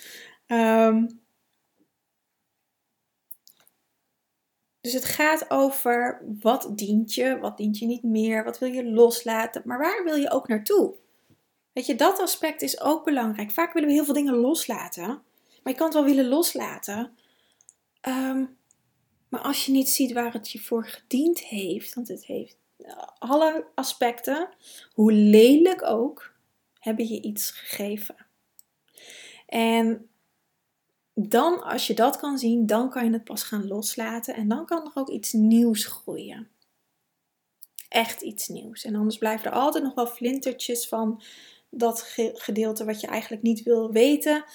Um, 0.48 1.20
Dus 4.86 4.94
het 4.94 5.06
gaat 5.06 5.50
over 5.50 6.22
wat 6.42 6.72
dient 6.76 7.14
je, 7.14 7.40
wat 7.40 7.58
dient 7.58 7.78
je 7.78 7.86
niet 7.86 8.04
meer, 8.04 8.44
wat 8.44 8.60
wil 8.60 8.70
je 8.70 8.90
loslaten, 8.90 9.62
maar 9.66 9.78
waar 9.78 10.04
wil 10.04 10.16
je 10.16 10.32
ook 10.32 10.48
naartoe? 10.48 10.96
Weet 11.74 11.86
je, 11.86 11.96
dat 11.96 12.20
aspect 12.20 12.62
is 12.62 12.82
ook 12.82 13.04
belangrijk. 13.04 13.52
Vaak 13.52 13.74
willen 13.74 13.90
we 13.90 13.96
heel 13.96 14.06
veel 14.06 14.14
dingen 14.14 14.36
loslaten, 14.36 15.08
maar 15.64 15.74
je 15.74 15.76
kan 15.76 15.86
het 15.86 15.96
wel 15.96 16.04
willen 16.04 16.28
loslaten. 16.28 17.18
Ehm, 18.02 18.46
maar 19.30 19.42
als 19.42 19.66
je 19.66 19.72
niet 19.72 19.90
ziet 19.90 20.14
waar 20.14 20.34
het 20.34 20.52
je 20.52 20.60
voor 20.60 20.86
gediend 20.86 21.40
heeft, 21.40 21.94
want 21.94 22.08
het 22.08 22.26
heeft 22.26 22.58
alle 23.20 23.68
aspecten, 23.76 24.50
hoe 24.94 25.12
lelijk 25.12 25.84
ook, 25.84 26.34
hebben 26.80 27.08
je 27.08 27.22
iets 27.22 27.52
gegeven. 27.52 28.16
En 29.46 30.10
dan, 31.18 31.64
als 31.64 31.88
je 31.88 31.94
dat 31.94 32.18
kan 32.18 32.38
zien, 32.38 32.66
dan 32.66 32.90
kan 32.90 33.06
je 33.06 33.12
het 33.12 33.24
pas 33.24 33.44
gaan 33.44 33.68
loslaten 33.68 34.36
en 34.36 34.48
dan 34.48 34.66
kan 34.66 34.86
er 34.86 34.92
ook 34.94 35.10
iets 35.10 35.34
nieuws 35.34 35.86
groeien. 35.86 36.50
Echt 37.90 38.22
iets 38.22 38.48
nieuws. 38.48 38.84
En 38.84 38.96
anders 38.96 39.18
blijven 39.18 39.52
er 39.52 39.58
altijd 39.58 39.84
nog 39.84 39.94
wel 39.94 40.08
flintertjes 40.08 40.88
van 40.88 41.22
dat 41.70 42.02
gedeelte 42.34 42.86
wat 42.86 43.02
je 43.02 43.08
eigenlijk 43.08 43.44
niet 43.44 43.64
wil 43.64 43.92
weten, 43.92 44.46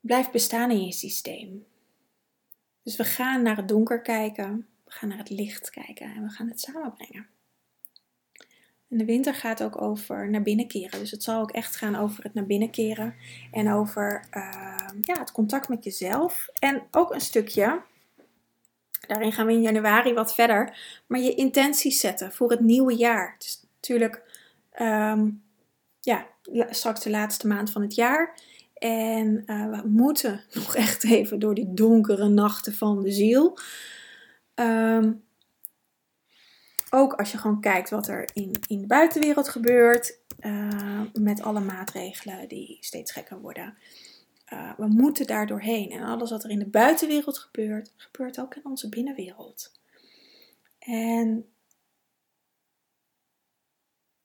blijft 0.00 0.30
bestaan 0.30 0.70
in 0.70 0.84
je 0.84 0.92
systeem. 0.92 1.66
Dus 2.82 2.96
we 2.96 3.04
gaan 3.04 3.42
naar 3.42 3.56
het 3.56 3.68
donker 3.68 4.02
kijken, 4.02 4.66
we 4.84 4.90
gaan 4.90 5.08
naar 5.08 5.18
het 5.18 5.30
licht 5.30 5.70
kijken 5.70 6.14
en 6.14 6.22
we 6.22 6.28
gaan 6.28 6.48
het 6.48 6.60
samenbrengen. 6.60 7.35
En 8.90 8.98
de 8.98 9.04
winter 9.04 9.34
gaat 9.34 9.62
ook 9.62 9.82
over 9.82 10.30
naar 10.30 10.42
binnen 10.42 10.66
keren. 10.66 10.98
Dus 10.98 11.10
het 11.10 11.22
zal 11.22 11.40
ook 11.40 11.50
echt 11.50 11.76
gaan 11.76 11.96
over 11.96 12.22
het 12.22 12.34
naar 12.34 12.46
binnen 12.46 12.70
keren. 12.70 13.14
En 13.52 13.72
over 13.72 14.24
ehm, 14.30 14.96
ja, 15.00 15.18
het 15.18 15.32
contact 15.32 15.68
met 15.68 15.84
jezelf. 15.84 16.48
En 16.58 16.82
ook 16.90 17.14
een 17.14 17.20
stukje, 17.20 17.80
daarin 19.06 19.32
gaan 19.32 19.46
we 19.46 19.52
in 19.52 19.62
januari 19.62 20.14
wat 20.14 20.34
verder. 20.34 20.78
Maar 21.06 21.20
je 21.20 21.34
intenties 21.34 22.00
zetten 22.00 22.32
voor 22.32 22.50
het 22.50 22.60
nieuwe 22.60 22.94
jaar. 22.94 23.34
Dus 23.38 23.66
natuurlijk, 23.74 24.22
ehm, 24.70 25.30
ja, 26.00 26.26
straks 26.70 27.02
de 27.02 27.10
laatste 27.10 27.46
maand 27.46 27.70
van 27.70 27.82
het 27.82 27.94
jaar. 27.94 28.34
En 28.74 29.42
uh, 29.46 29.70
we 29.70 29.88
moeten 29.88 30.44
nog 30.54 30.76
echt 30.76 31.04
even 31.04 31.38
door 31.38 31.54
die 31.54 31.74
donkere 31.74 32.28
nachten 32.28 32.74
van 32.74 33.02
de 33.02 33.10
ziel. 33.10 33.58
Um, 34.54 35.24
ook 36.96 37.12
als 37.12 37.32
je 37.32 37.38
gewoon 37.38 37.60
kijkt 37.60 37.90
wat 37.90 38.08
er 38.08 38.28
in, 38.32 38.52
in 38.66 38.80
de 38.80 38.86
buitenwereld 38.86 39.48
gebeurt, 39.48 40.18
uh, 40.40 41.02
met 41.12 41.42
alle 41.42 41.60
maatregelen 41.60 42.48
die 42.48 42.76
steeds 42.80 43.12
gekker 43.12 43.40
worden. 43.40 43.78
Uh, 44.52 44.72
we 44.76 44.86
moeten 44.86 45.26
daar 45.26 45.46
doorheen. 45.46 45.90
En 45.90 46.02
alles 46.02 46.30
wat 46.30 46.44
er 46.44 46.50
in 46.50 46.58
de 46.58 46.68
buitenwereld 46.68 47.38
gebeurt, 47.38 47.92
gebeurt 47.96 48.40
ook 48.40 48.54
in 48.54 48.64
onze 48.64 48.88
binnenwereld. 48.88 49.80
En 50.78 51.48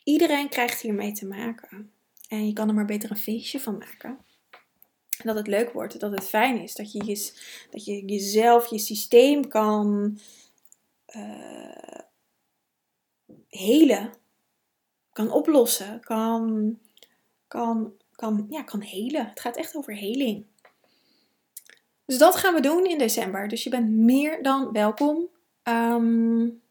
iedereen 0.04 0.50
krijgt 0.50 0.82
hiermee 0.82 1.12
te 1.12 1.28
maken. 1.28 1.92
En 2.28 2.48
je 2.48 2.54
kan 2.54 2.68
er 2.68 2.74
maar 2.74 2.86
beter 2.86 3.12
een 3.12 3.18
feestje 3.18 3.60
van 3.60 3.78
maken. 3.78 4.20
Dat 5.24 5.36
het 5.36 5.48
leuk 5.48 5.72
wordt, 5.72 6.00
dat 6.00 6.12
het 6.12 6.28
fijn 6.28 6.62
is, 6.62 6.76
dat 6.76 6.92
je, 6.92 7.00
dat 7.70 7.86
je 7.86 8.06
jezelf, 8.06 8.70
je 8.70 8.80
systeem 8.80 9.48
kan 9.48 10.18
uh, 11.16 12.00
helen, 13.48 14.14
kan 15.14 15.32
oplossen, 15.32 16.00
kan, 16.00 16.78
kan, 17.48 17.94
kan, 18.16 18.46
ja, 18.50 18.64
kan 18.64 18.82
helen. 18.82 19.28
Het 19.28 19.40
gaat 19.40 19.58
echt 19.58 19.76
over 19.76 19.96
heling. 19.96 20.46
Dus 22.06 22.18
dat 22.18 22.36
gaan 22.36 22.54
we 22.54 22.62
doen 22.62 22.86
in 22.86 22.98
december. 22.98 23.48
Dus 23.48 23.64
je 23.64 23.70
bent 23.70 23.90
meer 23.90 24.44
dan 24.44 24.72
welkom. 24.72 25.30
Um, 25.64 26.62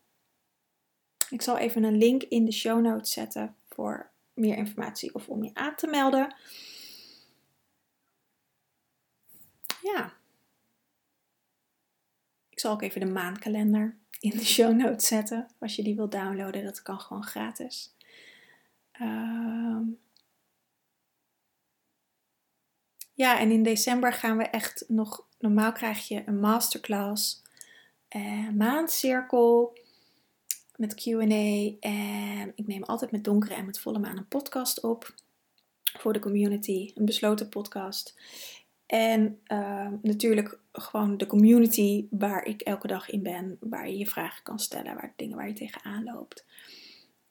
ik 1.31 1.43
zal 1.43 1.59
even 1.59 1.83
een 1.83 1.97
link 1.97 2.23
in 2.23 2.45
de 2.45 2.53
show 2.53 2.81
notes 2.81 3.13
zetten 3.13 3.57
voor 3.69 4.11
meer 4.35 4.57
informatie 4.57 5.15
of 5.15 5.29
om 5.29 5.45
je 5.45 5.51
aan 5.55 5.77
te 5.77 5.87
melden. 5.87 6.35
Ja. 9.83 10.13
Ik 12.49 12.61
zal 12.61 12.73
ook 12.73 12.83
even 12.83 13.01
de 13.01 13.07
maandkalender 13.07 14.00
in 14.21 14.31
de 14.31 14.45
show 14.45 14.77
notes 14.77 15.07
zetten. 15.07 15.49
Als 15.59 15.77
je 15.77 15.83
die 15.83 15.97
wilt 15.97 16.13
downloaden, 16.13 16.65
dat 16.65 16.83
kan 16.83 17.01
gewoon 17.01 17.25
gratis. 17.25 17.95
Ehm, 18.93 19.83
ja, 23.15 23.39
en 23.39 23.51
in 23.51 23.63
december 23.63 24.13
gaan 24.13 24.37
we 24.37 24.45
echt 24.45 24.85
nog. 24.89 25.29
Normaal 25.39 25.73
krijg 25.73 26.09
je 26.09 26.23
een 26.27 26.41
masterclass, 26.41 27.43
uh, 28.17 28.49
maandcirkel 28.49 29.79
met 30.77 30.95
QA. 30.95 31.21
En 31.81 32.53
ik 32.55 32.67
neem 32.67 32.83
altijd 32.83 33.11
met 33.11 33.25
donkere 33.25 33.55
en 33.55 33.67
met 33.67 33.81
volle 33.81 33.99
maan 33.99 34.17
een 34.17 34.29
podcast 34.29 34.83
op 34.83 35.15
voor 35.99 36.13
de 36.13 36.19
community. 36.19 36.91
Een 36.95 37.05
besloten 37.05 37.49
podcast. 37.49 38.15
En 38.91 39.39
ehm, 39.45 39.95
natuurlijk 40.03 40.59
gewoon 40.73 41.17
de 41.17 41.27
community 41.27 42.07
waar 42.11 42.45
ik 42.45 42.61
elke 42.61 42.87
dag 42.87 43.11
in 43.11 43.23
ben, 43.23 43.57
waar 43.61 43.89
je 43.89 43.99
je 43.99 44.07
vragen 44.07 44.43
kan 44.43 44.59
stellen, 44.59 44.95
waar 44.95 45.13
dingen 45.17 45.37
waar 45.37 45.49
je 45.49 45.55
tegenaan 45.55 46.05
loopt. 46.05 46.45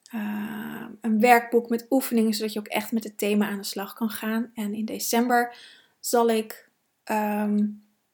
Ehm, 0.03 0.91
een 1.01 1.19
werkboek 1.19 1.69
met 1.69 1.85
oefeningen, 1.89 2.33
zodat 2.33 2.53
je 2.53 2.59
ook 2.59 2.67
echt 2.67 2.91
met 2.91 3.03
het 3.03 3.17
thema 3.17 3.47
aan 3.47 3.57
de 3.57 3.63
slag 3.63 3.93
kan 3.93 4.09
gaan. 4.09 4.51
En 4.53 4.73
in 4.73 4.85
december 4.85 5.55
zal 5.99 6.29
ik 6.29 6.69
ehm, 7.03 7.67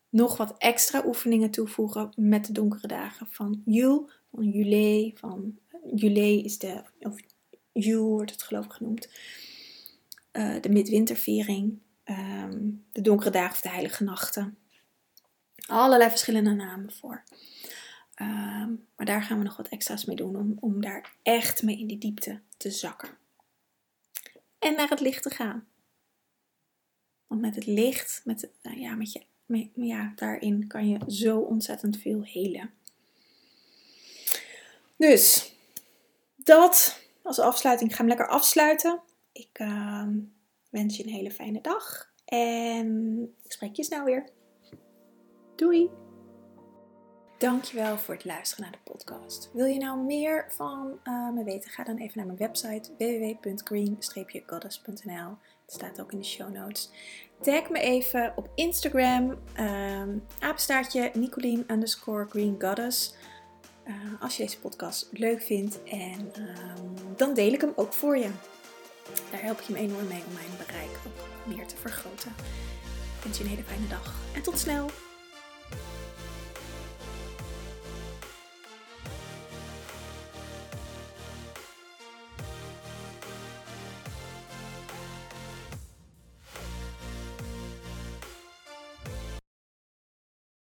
nog 0.09 0.37
wat 0.37 0.55
extra 0.57 1.03
oefeningen 1.05 1.51
toevoegen 1.51 2.11
met 2.15 2.45
de 2.45 2.51
donkere 2.51 2.87
dagen 2.87 3.27
van 3.29 3.61
Jul, 3.65 4.09
van 4.33 4.49
Jule, 4.49 5.11
van 5.15 5.57
Jule 5.95 6.43
is 6.43 6.57
de, 6.57 6.83
of 6.99 7.19
Jul 7.71 8.07
wordt 8.09 8.31
het 8.31 8.43
geloof 8.43 8.65
ik 8.65 8.71
genoemd, 8.71 9.09
uh, 10.33 10.61
de 10.61 10.69
midwinterviering. 10.69 11.83
Ehm, 12.05 12.71
de 12.91 13.01
donkere 13.01 13.29
dagen 13.29 13.51
of 13.51 13.61
de 13.61 13.69
heilige 13.69 14.03
nachten. 14.03 14.57
Allerlei 15.67 16.09
verschillende 16.09 16.53
namen 16.53 16.91
voor. 16.91 17.23
Ehm, 18.15 18.73
maar 18.95 19.05
daar 19.05 19.23
gaan 19.23 19.37
we 19.37 19.43
nog 19.43 19.57
wat 19.57 19.67
extra's 19.67 20.05
mee 20.05 20.15
doen 20.15 20.35
om, 20.35 20.57
om 20.59 20.81
daar 20.81 21.15
echt 21.23 21.63
mee 21.63 21.79
in 21.79 21.87
die 21.87 21.97
diepte 21.97 22.41
te 22.57 22.71
zakken. 22.71 23.09
En 24.59 24.75
naar 24.75 24.89
het 24.89 24.99
licht 24.99 25.23
te 25.23 25.29
gaan. 25.29 25.67
Want 27.27 27.41
met 27.41 27.55
het 27.55 27.65
licht, 27.65 28.21
met, 28.23 28.49
nou 28.61 28.79
ja, 28.79 28.95
met 28.95 29.11
je, 29.11 29.21
met, 29.45 29.69
ja, 29.75 30.13
daarin 30.15 30.67
kan 30.67 30.89
je 30.89 30.99
zo 31.07 31.39
ontzettend 31.39 31.97
veel 31.97 32.23
helen. 32.23 32.73
Dus 34.97 35.53
dat 36.35 37.03
als 37.21 37.39
afsluiting. 37.39 37.89
Ik 37.89 37.95
ga 37.95 38.01
hem 38.01 38.11
lekker 38.15 38.27
afsluiten. 38.27 38.99
Ik, 39.31 39.59
uh, 39.59 40.07
wens 40.75 40.97
je 40.97 41.03
een 41.03 41.09
hele 41.09 41.31
fijne 41.31 41.61
dag. 41.61 42.13
En 42.25 43.19
ik 43.43 43.51
spreek 43.51 43.75
je 43.75 43.83
snel 43.83 44.03
weer. 44.03 44.29
Doei! 45.55 45.89
Dankjewel 47.37 47.97
voor 47.97 48.13
het 48.13 48.25
luisteren 48.25 48.63
naar 48.63 48.71
de 48.71 48.91
podcast. 48.91 49.49
Wil 49.53 49.65
je 49.65 49.79
nou 49.79 49.99
meer 49.99 50.45
van 50.49 50.99
uh, 51.03 51.31
me 51.31 51.43
weten? 51.43 51.69
Ga 51.69 51.83
dan 51.83 51.97
even 51.97 52.13
naar 52.15 52.25
mijn 52.25 52.37
website 52.37 52.91
www.green-goddess.nl. 52.97 55.37
Het 55.65 55.73
staat 55.73 56.01
ook 56.01 56.11
in 56.11 56.17
de 56.17 56.25
show 56.25 56.53
notes. 56.53 56.91
Tag 57.41 57.69
me 57.69 57.79
even 57.79 58.33
op 58.35 58.49
Instagram, 58.55 59.29
um, 59.59 60.23
apenstaartje 60.39 61.11
Nicolien 61.13 61.63
underscore 61.67 62.25
Green 62.29 62.55
Goddess. 62.59 63.15
Uh, 63.87 64.21
als 64.21 64.37
je 64.37 64.43
deze 64.43 64.59
podcast 64.59 65.09
leuk 65.11 65.41
vindt 65.41 65.83
en 65.83 66.19
um, 66.19 66.93
dan 67.15 67.33
deel 67.33 67.53
ik 67.53 67.61
hem 67.61 67.73
ook 67.75 67.93
voor 67.93 68.17
je. 68.17 68.29
Daar 69.31 69.41
help 69.41 69.61
je 69.61 69.73
me 69.73 69.79
enorm 69.79 70.07
mee 70.07 70.23
om 70.27 70.33
mijn 70.33 70.65
bereik 70.65 70.89
ook 71.05 71.55
meer 71.55 71.67
te 71.67 71.75
vergroten. 71.75 72.33
Ik 73.17 73.23
wens 73.23 73.37
je 73.37 73.43
een 73.43 73.49
hele 73.49 73.63
fijne 73.63 73.87
dag 73.87 74.13
en 74.33 74.41
tot 74.41 74.59
snel! 74.59 75.04